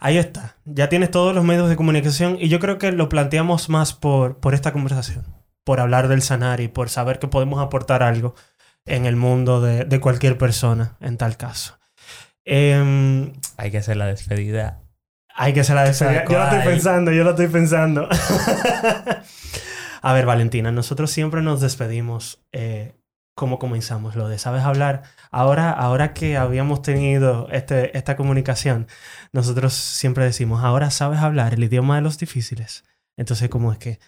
[0.00, 0.56] Ahí está.
[0.64, 4.38] Ya tienes todos los medios de comunicación y yo creo que lo planteamos más por,
[4.38, 5.24] por esta conversación,
[5.64, 8.34] por hablar del sanar y por saber que podemos aportar algo
[8.86, 11.78] en el mundo de, de cualquier persona en tal caso.
[12.44, 14.80] Em, Hay que hacer la despedida.
[15.36, 16.24] hay que hacer la despedida.
[16.28, 18.08] Yo lo estoy pensando, yo lo estoy pensando.
[20.02, 22.94] A ver, Valentina, nosotros siempre nos despedimos eh,
[23.34, 25.02] como comenzamos, lo de sabes hablar.
[25.30, 28.86] Ahora, ahora que habíamos tenido este, esta comunicación,
[29.32, 32.84] nosotros siempre decimos, ahora sabes hablar el idioma de los difíciles.
[33.16, 33.98] Entonces, ¿cómo es que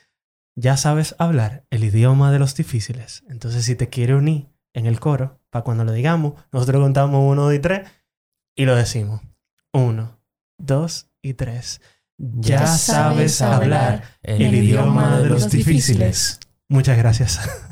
[0.54, 3.24] ya sabes hablar el idioma de los difíciles?
[3.28, 7.52] Entonces, si te quiere unir en el coro, para cuando lo digamos, nosotros contamos uno,
[7.52, 7.88] y tres
[8.54, 9.22] y lo decimos.
[9.72, 10.18] Uno,
[10.58, 11.80] dos y tres.
[12.18, 16.38] Ya sabes hablar el idioma de los difíciles.
[16.68, 17.40] Muchas gracias.